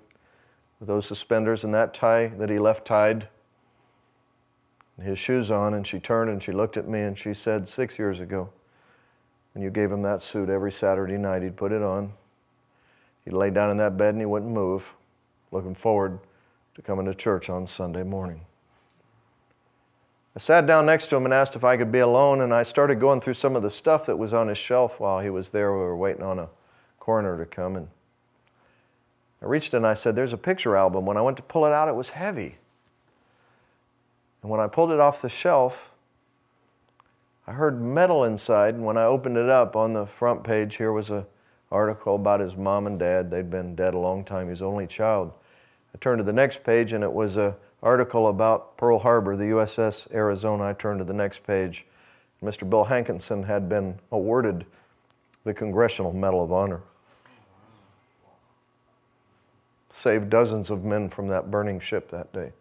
with 0.79 0.87
those 0.87 1.07
suspenders 1.07 1.63
and 1.63 1.73
that 1.73 1.95
tie 1.95 2.27
that 2.27 2.49
he 2.49 2.59
left 2.59 2.85
tied, 2.85 3.27
and 4.97 5.07
his 5.07 5.17
shoes 5.17 5.49
on. 5.49 5.73
And 5.73 5.85
she 5.85 5.99
turned 5.99 6.29
and 6.29 6.41
she 6.41 6.51
looked 6.51 6.77
at 6.77 6.87
me 6.87 7.01
and 7.01 7.17
she 7.17 7.33
said, 7.33 7.67
Six 7.67 7.97
years 7.97 8.19
ago, 8.19 8.49
when 9.53 9.63
you 9.63 9.71
gave 9.71 9.91
him 9.91 10.03
that 10.03 10.21
suit 10.21 10.47
every 10.47 10.71
Saturday 10.71 11.17
night, 11.17 11.41
he'd 11.41 11.57
put 11.57 11.71
it 11.71 11.81
on. 11.81 12.13
He'd 13.25 13.33
lay 13.33 13.49
down 13.49 13.71
in 13.71 13.77
that 13.77 13.97
bed 13.97 14.13
and 14.13 14.21
he 14.21 14.27
wouldn't 14.27 14.51
move, 14.51 14.93
looking 15.51 15.73
forward 15.73 16.19
to 16.75 16.83
coming 16.83 17.07
to 17.07 17.15
church 17.15 17.49
on 17.49 17.65
Sunday 17.65 18.03
morning. 18.03 18.41
I 20.37 20.39
sat 20.39 20.67
down 20.67 20.85
next 20.85 21.07
to 21.07 21.15
him 21.15 21.25
and 21.25 21.33
asked 21.33 21.55
if 21.55 21.63
I 21.63 21.77
could 21.77 21.91
be 21.91 21.97
alone, 21.97 22.41
and 22.41 22.53
I 22.53 22.61
started 22.61 22.99
going 22.99 23.21
through 23.21 23.33
some 23.33 23.55
of 23.55 23.63
the 23.63 23.71
stuff 23.71 24.05
that 24.05 24.17
was 24.17 24.35
on 24.35 24.49
his 24.49 24.57
shelf 24.59 24.99
while 24.99 25.19
he 25.19 25.31
was 25.31 25.49
there. 25.49 25.73
We 25.73 25.79
were 25.79 25.97
waiting 25.97 26.21
on 26.21 26.37
a 26.37 26.47
coroner 26.99 27.39
to 27.39 27.45
come, 27.47 27.75
and 27.75 27.87
I 29.41 29.45
reached 29.47 29.73
in 29.73 29.77
and 29.77 29.87
I 29.87 29.95
said, 29.95 30.15
There's 30.15 30.33
a 30.33 30.37
picture 30.37 30.75
album. 30.75 31.07
When 31.07 31.17
I 31.17 31.21
went 31.21 31.37
to 31.37 31.43
pull 31.43 31.65
it 31.65 31.73
out, 31.73 31.89
it 31.89 31.95
was 31.95 32.11
heavy. 32.11 32.57
And 34.43 34.51
when 34.51 34.59
I 34.59 34.67
pulled 34.67 34.91
it 34.91 34.99
off 34.99 35.23
the 35.23 35.27
shelf, 35.27 35.91
I 37.47 37.53
heard 37.53 37.81
metal 37.81 38.23
inside, 38.23 38.75
and 38.75 38.85
when 38.85 38.95
I 38.95 39.05
opened 39.05 39.37
it 39.37 39.49
up 39.49 39.75
on 39.75 39.93
the 39.93 40.05
front 40.05 40.43
page, 40.43 40.75
here 40.75 40.91
was 40.91 41.09
an 41.09 41.25
article 41.71 42.13
about 42.13 42.41
his 42.41 42.55
mom 42.55 42.85
and 42.85 42.99
dad. 42.99 43.31
They'd 43.31 43.49
been 43.49 43.73
dead 43.73 43.95
a 43.95 43.99
long 43.99 44.23
time, 44.23 44.49
his 44.49 44.61
only 44.61 44.85
child. 44.85 45.33
I 45.95 45.97
turned 45.97 46.19
to 46.19 46.23
the 46.23 46.31
next 46.31 46.63
page, 46.63 46.93
and 46.93 47.03
it 47.03 47.11
was 47.11 47.37
a 47.37 47.57
article 47.81 48.27
about 48.27 48.77
Pearl 48.77 48.99
Harbor, 48.99 49.35
the 49.35 49.45
USS 49.45 50.11
Arizona. 50.13 50.65
I 50.65 50.73
turned 50.73 50.99
to 50.99 51.05
the 51.05 51.13
next 51.13 51.43
page. 51.45 51.85
Mr. 52.43 52.69
Bill 52.69 52.85
Hankinson 52.85 53.43
had 53.43 53.67
been 53.67 53.99
awarded 54.11 54.65
the 55.43 55.53
Congressional 55.53 56.13
Medal 56.13 56.43
of 56.43 56.51
Honor. 56.51 56.81
Saved 59.89 60.29
dozens 60.29 60.69
of 60.69 60.83
men 60.83 61.09
from 61.09 61.27
that 61.27 61.49
burning 61.49 61.79
ship 61.79 62.09
that 62.09 62.31
day. 62.33 62.51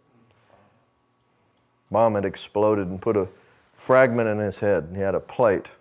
Bomb 1.91 2.15
had 2.15 2.25
exploded 2.25 2.89
and 2.89 3.01
put 3.01 3.17
a 3.17 3.29
fragment 3.75 4.29
in 4.29 4.39
his 4.39 4.61
head. 4.61 4.85
and 4.85 4.97
He 4.97 5.03
had 5.03 5.15
a 5.15 5.21
plate. 5.21 5.73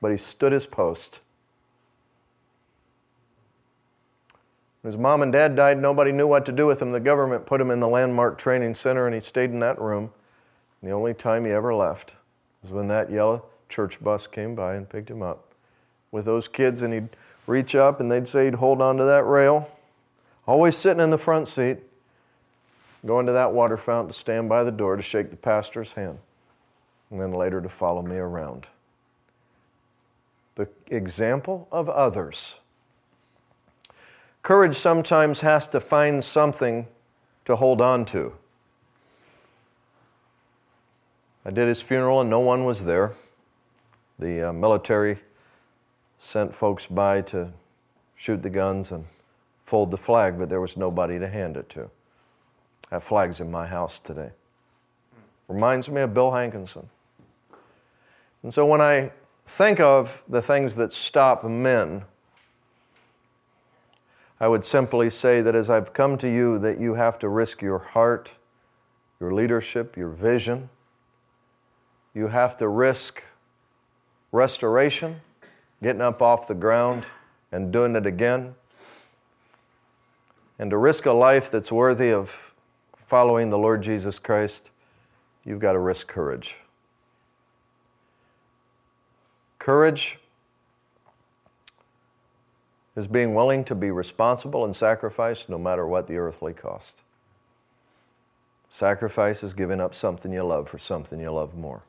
But 0.00 0.10
he 0.10 0.16
stood 0.16 0.52
his 0.52 0.66
post 0.66 1.20
his 4.86 4.96
mom 4.96 5.22
and 5.22 5.32
dad 5.32 5.56
died, 5.56 5.78
nobody 5.80 6.12
knew 6.12 6.28
what 6.28 6.46
to 6.46 6.52
do 6.52 6.66
with 6.66 6.80
him. 6.80 6.92
The 6.92 7.00
government 7.00 7.44
put 7.44 7.60
him 7.60 7.70
in 7.70 7.80
the 7.80 7.88
Landmark 7.88 8.38
Training 8.38 8.74
Center, 8.74 9.06
and 9.06 9.14
he 9.14 9.20
stayed 9.20 9.50
in 9.50 9.58
that 9.60 9.80
room. 9.80 10.12
And 10.80 10.90
the 10.90 10.94
only 10.94 11.12
time 11.12 11.44
he 11.44 11.50
ever 11.50 11.74
left 11.74 12.14
was 12.62 12.70
when 12.70 12.88
that 12.88 13.10
yellow 13.10 13.44
church 13.68 14.02
bus 14.02 14.26
came 14.26 14.54
by 14.54 14.74
and 14.74 14.88
picked 14.88 15.10
him 15.10 15.22
up 15.22 15.52
with 16.12 16.24
those 16.24 16.46
kids, 16.46 16.82
and 16.82 16.94
he'd 16.94 17.08
reach 17.46 17.74
up 17.74 18.00
and 18.00 18.10
they'd 18.10 18.28
say 18.28 18.44
he'd 18.44 18.54
hold 18.54 18.80
on 18.80 18.96
to 18.96 19.04
that 19.04 19.24
rail, 19.24 19.70
always 20.46 20.76
sitting 20.76 21.02
in 21.02 21.10
the 21.10 21.18
front 21.18 21.48
seat, 21.48 21.78
going 23.04 23.26
to 23.26 23.32
that 23.32 23.52
water 23.52 23.76
fountain 23.76 24.12
to 24.12 24.18
stand 24.18 24.48
by 24.48 24.64
the 24.64 24.70
door 24.70 24.96
to 24.96 25.02
shake 25.02 25.30
the 25.30 25.36
pastor's 25.36 25.92
hand, 25.92 26.18
and 27.10 27.20
then 27.20 27.32
later 27.32 27.60
to 27.60 27.68
follow 27.68 28.02
me 28.02 28.16
around. 28.16 28.68
The 30.54 30.68
example 30.88 31.68
of 31.70 31.88
others 31.88 32.56
Courage 34.46 34.76
sometimes 34.76 35.40
has 35.40 35.68
to 35.70 35.80
find 35.80 36.22
something 36.22 36.86
to 37.46 37.56
hold 37.56 37.80
on 37.80 38.04
to. 38.04 38.32
I 41.44 41.50
did 41.50 41.66
his 41.66 41.82
funeral 41.82 42.20
and 42.20 42.30
no 42.30 42.38
one 42.38 42.64
was 42.64 42.84
there. 42.84 43.14
The 44.20 44.50
uh, 44.50 44.52
military 44.52 45.16
sent 46.16 46.54
folks 46.54 46.86
by 46.86 47.22
to 47.22 47.54
shoot 48.14 48.40
the 48.40 48.48
guns 48.48 48.92
and 48.92 49.06
fold 49.64 49.90
the 49.90 49.96
flag, 49.96 50.38
but 50.38 50.48
there 50.48 50.60
was 50.60 50.76
nobody 50.76 51.18
to 51.18 51.26
hand 51.26 51.56
it 51.56 51.68
to. 51.70 51.90
I 52.92 52.94
have 52.94 53.02
flag's 53.02 53.40
in 53.40 53.50
my 53.50 53.66
house 53.66 53.98
today. 53.98 54.30
Reminds 55.48 55.90
me 55.90 56.02
of 56.02 56.14
Bill 56.14 56.30
Hankinson. 56.30 56.88
And 58.44 58.54
so 58.54 58.64
when 58.64 58.80
I 58.80 59.10
think 59.42 59.80
of 59.80 60.22
the 60.28 60.40
things 60.40 60.76
that 60.76 60.92
stop 60.92 61.42
men 61.42 62.04
I 64.38 64.48
would 64.48 64.64
simply 64.64 65.08
say 65.08 65.40
that 65.40 65.54
as 65.54 65.70
I've 65.70 65.92
come 65.92 66.18
to 66.18 66.28
you, 66.28 66.58
that 66.58 66.78
you 66.78 66.94
have 66.94 67.18
to 67.20 67.28
risk 67.28 67.62
your 67.62 67.78
heart, 67.78 68.36
your 69.18 69.32
leadership, 69.32 69.96
your 69.96 70.10
vision. 70.10 70.68
You 72.12 72.28
have 72.28 72.56
to 72.58 72.68
risk 72.68 73.24
restoration, 74.32 75.22
getting 75.82 76.02
up 76.02 76.20
off 76.20 76.46
the 76.46 76.54
ground 76.54 77.06
and 77.50 77.72
doing 77.72 77.96
it 77.96 78.04
again. 78.04 78.54
And 80.58 80.70
to 80.70 80.76
risk 80.76 81.06
a 81.06 81.12
life 81.12 81.50
that's 81.50 81.72
worthy 81.72 82.12
of 82.12 82.54
following 83.06 83.50
the 83.50 83.58
Lord 83.58 83.82
Jesus 83.82 84.18
Christ, 84.18 84.70
you've 85.44 85.60
got 85.60 85.72
to 85.72 85.78
risk 85.78 86.08
courage. 86.08 86.58
Courage 89.58 90.18
is 92.96 93.06
being 93.06 93.34
willing 93.34 93.62
to 93.64 93.74
be 93.74 93.90
responsible 93.90 94.64
and 94.64 94.74
sacrifice 94.74 95.48
no 95.48 95.58
matter 95.58 95.86
what 95.86 96.06
the 96.06 96.16
earthly 96.16 96.54
cost. 96.54 97.02
Sacrifice 98.70 99.42
is 99.42 99.52
giving 99.52 99.80
up 99.80 99.94
something 99.94 100.32
you 100.32 100.42
love 100.42 100.68
for 100.68 100.78
something 100.78 101.20
you 101.20 101.30
love 101.30 101.54
more. 101.54 101.82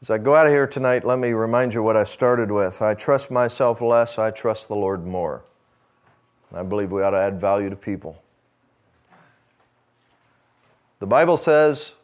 As 0.00 0.10
I 0.10 0.18
go 0.18 0.34
out 0.34 0.46
of 0.46 0.52
here 0.52 0.66
tonight, 0.66 1.04
let 1.04 1.20
me 1.20 1.32
remind 1.32 1.72
you 1.72 1.82
what 1.82 1.96
I 1.96 2.02
started 2.02 2.50
with. 2.50 2.82
I 2.82 2.94
trust 2.94 3.30
myself 3.30 3.80
less, 3.80 4.18
I 4.18 4.32
trust 4.32 4.66
the 4.66 4.74
Lord 4.74 5.06
more. 5.06 5.44
I 6.52 6.64
believe 6.64 6.90
we 6.90 7.02
ought 7.02 7.10
to 7.10 7.18
add 7.18 7.40
value 7.40 7.70
to 7.70 7.76
people. 7.76 8.20
The 10.98 11.06
Bible 11.06 11.36
says 11.36 11.94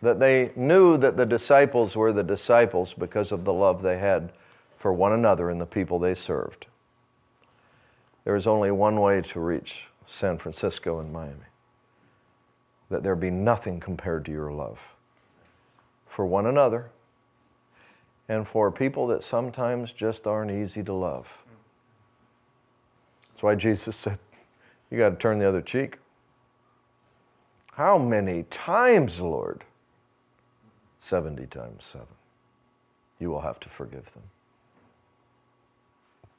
that 0.00 0.20
they 0.20 0.52
knew 0.54 0.96
that 0.96 1.16
the 1.16 1.26
disciples 1.26 1.96
were 1.96 2.12
the 2.12 2.22
disciples 2.22 2.94
because 2.94 3.32
of 3.32 3.44
the 3.44 3.52
love 3.52 3.82
they 3.82 3.98
had 3.98 4.32
for 4.82 4.92
one 4.92 5.12
another 5.12 5.48
and 5.48 5.60
the 5.60 5.66
people 5.66 6.00
they 6.00 6.12
served. 6.12 6.66
There 8.24 8.34
is 8.34 8.48
only 8.48 8.72
one 8.72 9.00
way 9.00 9.20
to 9.20 9.38
reach 9.38 9.86
San 10.06 10.38
Francisco 10.38 10.98
and 10.98 11.12
Miami. 11.12 11.46
that 12.90 13.04
there 13.04 13.14
be 13.14 13.30
nothing 13.30 13.78
compared 13.78 14.24
to 14.24 14.32
your 14.32 14.50
love 14.50 14.96
for 16.04 16.26
one 16.26 16.46
another 16.46 16.90
and 18.28 18.46
for 18.46 18.72
people 18.72 19.06
that 19.06 19.22
sometimes 19.22 19.92
just 19.92 20.26
aren't 20.26 20.50
easy 20.50 20.82
to 20.82 20.92
love. 20.92 21.44
That's 23.28 23.44
why 23.44 23.54
Jesus 23.54 23.94
said, 23.94 24.18
You 24.90 24.98
got 24.98 25.10
to 25.10 25.16
turn 25.16 25.38
the 25.38 25.46
other 25.46 25.62
cheek. 25.62 25.98
How 27.74 27.98
many 27.98 28.42
times, 28.50 29.20
Lord? 29.20 29.62
70 30.98 31.46
times 31.46 31.84
7. 31.84 32.04
You 33.20 33.30
will 33.30 33.42
have 33.42 33.60
to 33.60 33.68
forgive 33.68 34.12
them. 34.12 34.24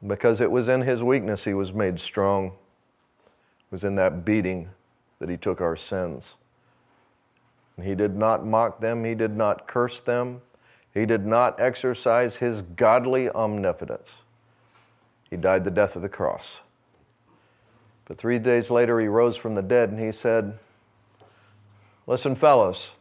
Because 0.05 0.41
it 0.41 0.51
was 0.51 0.67
in 0.67 0.81
his 0.81 1.03
weakness 1.03 1.45
he 1.45 1.53
was 1.53 1.73
made 1.73 1.99
strong. 1.99 2.47
It 2.47 3.71
was 3.71 3.83
in 3.83 3.95
that 3.95 4.25
beating 4.25 4.69
that 5.19 5.29
he 5.29 5.37
took 5.37 5.61
our 5.61 5.75
sins. 5.75 6.37
He 7.81 7.95
did 7.95 8.15
not 8.15 8.45
mock 8.45 8.79
them, 8.79 9.03
he 9.03 9.15
did 9.15 9.35
not 9.35 9.67
curse 9.67 10.01
them, 10.01 10.41
he 10.93 11.05
did 11.05 11.25
not 11.25 11.59
exercise 11.59 12.37
his 12.37 12.61
godly 12.61 13.29
omnipotence. 13.29 14.21
He 15.29 15.37
died 15.37 15.63
the 15.63 15.71
death 15.71 15.95
of 15.95 16.03
the 16.03 16.09
cross. 16.09 16.61
But 18.05 18.17
three 18.17 18.37
days 18.37 18.69
later, 18.69 18.99
he 18.99 19.07
rose 19.07 19.37
from 19.37 19.55
the 19.55 19.63
dead 19.63 19.89
and 19.89 19.99
he 19.99 20.11
said, 20.11 20.59
Listen, 22.05 22.35
fellows, 22.35 22.91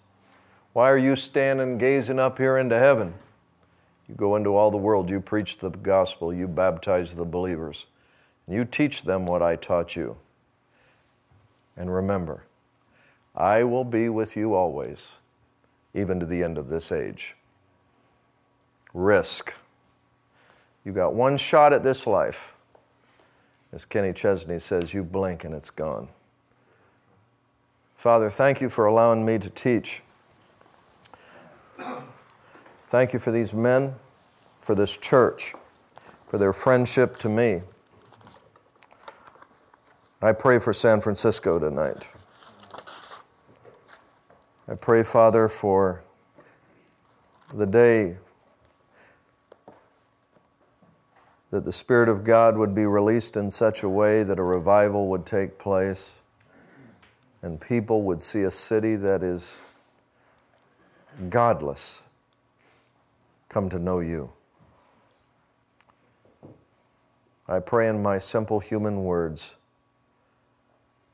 why 0.72 0.90
are 0.90 0.98
you 0.98 1.16
standing 1.16 1.76
gazing 1.76 2.18
up 2.18 2.38
here 2.38 2.57
into 2.57 2.78
heaven? 2.78 3.14
You 4.13 4.19
go 4.19 4.37
into 4.37 4.55
all 4.55 4.71
the 4.71 4.77
world, 4.77 5.09
you 5.09 5.23
preach 5.23 5.57
the 5.57 5.71
gospel, 5.71 6.35
you 6.35 6.47
baptize 6.47 7.15
the 7.15 7.25
believers, 7.25 7.87
you 8.47 8.67
teach 8.67 9.05
them 9.05 9.25
what 9.25 9.41
I 9.41 9.57
taught 9.57 9.97
you. 9.97 10.19
And 11.79 11.91
remember, 11.91 12.45
I 13.35 13.65
will 13.65 13.85
be 13.85 14.11
with 14.11 14.37
you 14.37 14.53
always, 14.53 15.13
even 15.95 16.21
to 16.21 16.27
the 16.27 16.43
end 16.43 16.59
of 16.59 16.69
this 16.69 16.93
age. 16.93 17.37
Risk. 18.93 19.55
You 20.85 20.93
got 20.93 21.15
one 21.15 21.39
shot 21.39 21.73
at 21.73 21.83
this 21.83 22.07
life. 22.07 22.53
As 23.73 23.87
Kenny 23.87 24.13
Chesney 24.13 24.59
says, 24.59 24.93
you 24.93 25.03
blink 25.05 25.43
and 25.43 25.55
it's 25.55 25.71
gone. 25.71 26.11
Father, 27.97 28.29
thank 28.29 28.61
you 28.61 28.69
for 28.69 28.85
allowing 28.85 29.25
me 29.25 29.39
to 29.39 29.49
teach. 29.49 30.03
Thank 32.85 33.15
you 33.15 33.19
for 33.19 33.31
these 33.31 33.55
men, 33.55 33.95
for 34.63 34.77
this 34.77 34.97
church, 34.97 35.55
for 36.29 36.39
their 36.39 36.53
friendship 36.53 37.19
to 37.19 37.29
me. 37.29 37.63
I 40.23 40.33
pray 40.33 40.61
for 40.61 40.73
San 40.73 41.01
Francisco 41.01 41.59
tonight. 41.59 42.15
I 44.69 44.77
pray, 44.77 45.03
Father, 45.03 45.49
for 45.49 46.05
the 47.53 47.67
day 47.67 48.17
that 51.51 51.65
the 51.65 51.73
Spirit 51.73 52.09
of 52.09 52.23
God 52.23 52.57
would 52.57 52.73
be 52.73 52.87
released 52.87 53.37
in 53.37 53.51
such 53.51 53.83
a 53.83 53.89
way 53.89 54.23
that 54.23 54.39
a 54.39 54.45
revival 54.45 55.09
would 55.09 55.27
take 55.27 55.59
place 55.59 56.21
and 57.43 57.61
people 57.61 58.03
would 58.03 58.23
see 58.23 58.43
a 58.43 58.51
city 58.51 58.95
that 58.95 59.25
is 59.25 59.61
godless 61.29 62.05
come 63.49 63.69
to 63.69 63.81
know 63.81 63.99
you. 63.99 64.33
I 67.53 67.61
pray 67.61 67.86
in 67.86 68.03
my 68.03 68.16
simple 68.16 68.61
human 68.61 69.05
words 69.05 69.57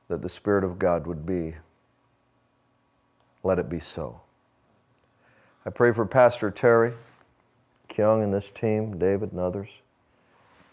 that 0.07 0.22
the 0.22 0.28
Spirit 0.28 0.62
of 0.62 0.78
God 0.78 1.05
would 1.09 1.26
be. 1.26 1.57
Let 3.43 3.59
it 3.59 3.68
be 3.68 3.80
so. 3.80 4.20
I 5.66 5.70
pray 5.70 5.91
for 5.91 6.07
Pastor 6.07 6.53
Terry, 6.53 6.93
Kyung, 7.89 8.22
and 8.22 8.32
this 8.32 8.53
team, 8.53 9.01
David, 9.01 9.32
and 9.32 9.41
others. 9.41 9.82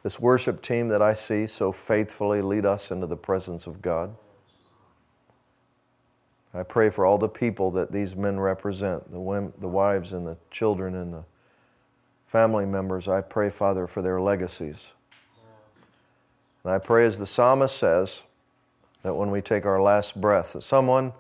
This 0.03 0.20
worship 0.20 0.61
team 0.61 0.89
that 0.89 1.01
I 1.01 1.16
see 1.16 1.47
so 1.47 1.72
faithfully 1.72 2.43
lead 2.43 2.68
us 2.68 2.91
into 2.91 3.07
the 3.07 3.18
presence 3.18 3.66
of 3.66 3.82
God. 3.82 4.16
I 6.53 6.61
pray 6.61 6.91
for 6.91 7.07
all 7.07 7.18
the 7.18 7.28
people 7.28 7.72
that 7.72 7.91
these 7.91 8.16
men 8.16 8.39
represent 8.39 9.11
the, 9.11 9.20
women, 9.20 9.51
the 9.59 9.68
wives 9.68 10.13
and 10.13 10.28
the 10.28 10.38
children 10.51 10.93
and 10.93 11.11
the 11.11 11.24
family 12.28 12.68
members, 12.68 13.07
I 13.07 13.22
pray, 13.22 13.49
Father, 13.49 13.88
for 13.88 14.03
their 14.03 14.22
legacies. 14.22 14.91
And 16.66 16.74
I 16.74 16.80
pray, 16.80 17.05
as 17.05 17.20
the 17.20 17.28
psalmist 17.28 17.78
says, 17.78 18.24
that 19.03 19.13
when 19.13 19.30
we 19.30 19.39
take 19.39 19.68
our 19.68 19.80
last 19.80 20.20
breath, 20.20 20.53
that 20.53 20.63
someone 20.63 21.13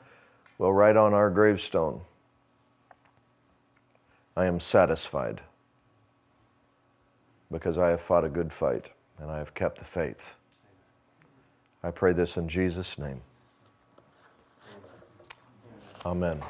will 0.57 0.73
write 0.73 0.97
on 0.97 1.13
our 1.13 1.29
gravestone, 1.29 2.01
I 4.35 4.45
am 4.45 4.59
satisfied 4.59 5.41
because 7.51 7.77
I 7.77 7.89
have 7.89 8.01
fought 8.01 8.25
a 8.25 8.29
good 8.29 8.51
fight 8.51 8.89
and 9.19 9.29
I 9.29 9.37
have 9.37 9.53
kept 9.53 9.77
the 9.77 9.85
faith. 9.85 10.35
I 11.83 11.91
pray 11.91 12.11
this 12.11 12.37
in 12.37 12.49
Jesus' 12.49 12.97
name. 12.97 13.21
Amen. 16.03 16.41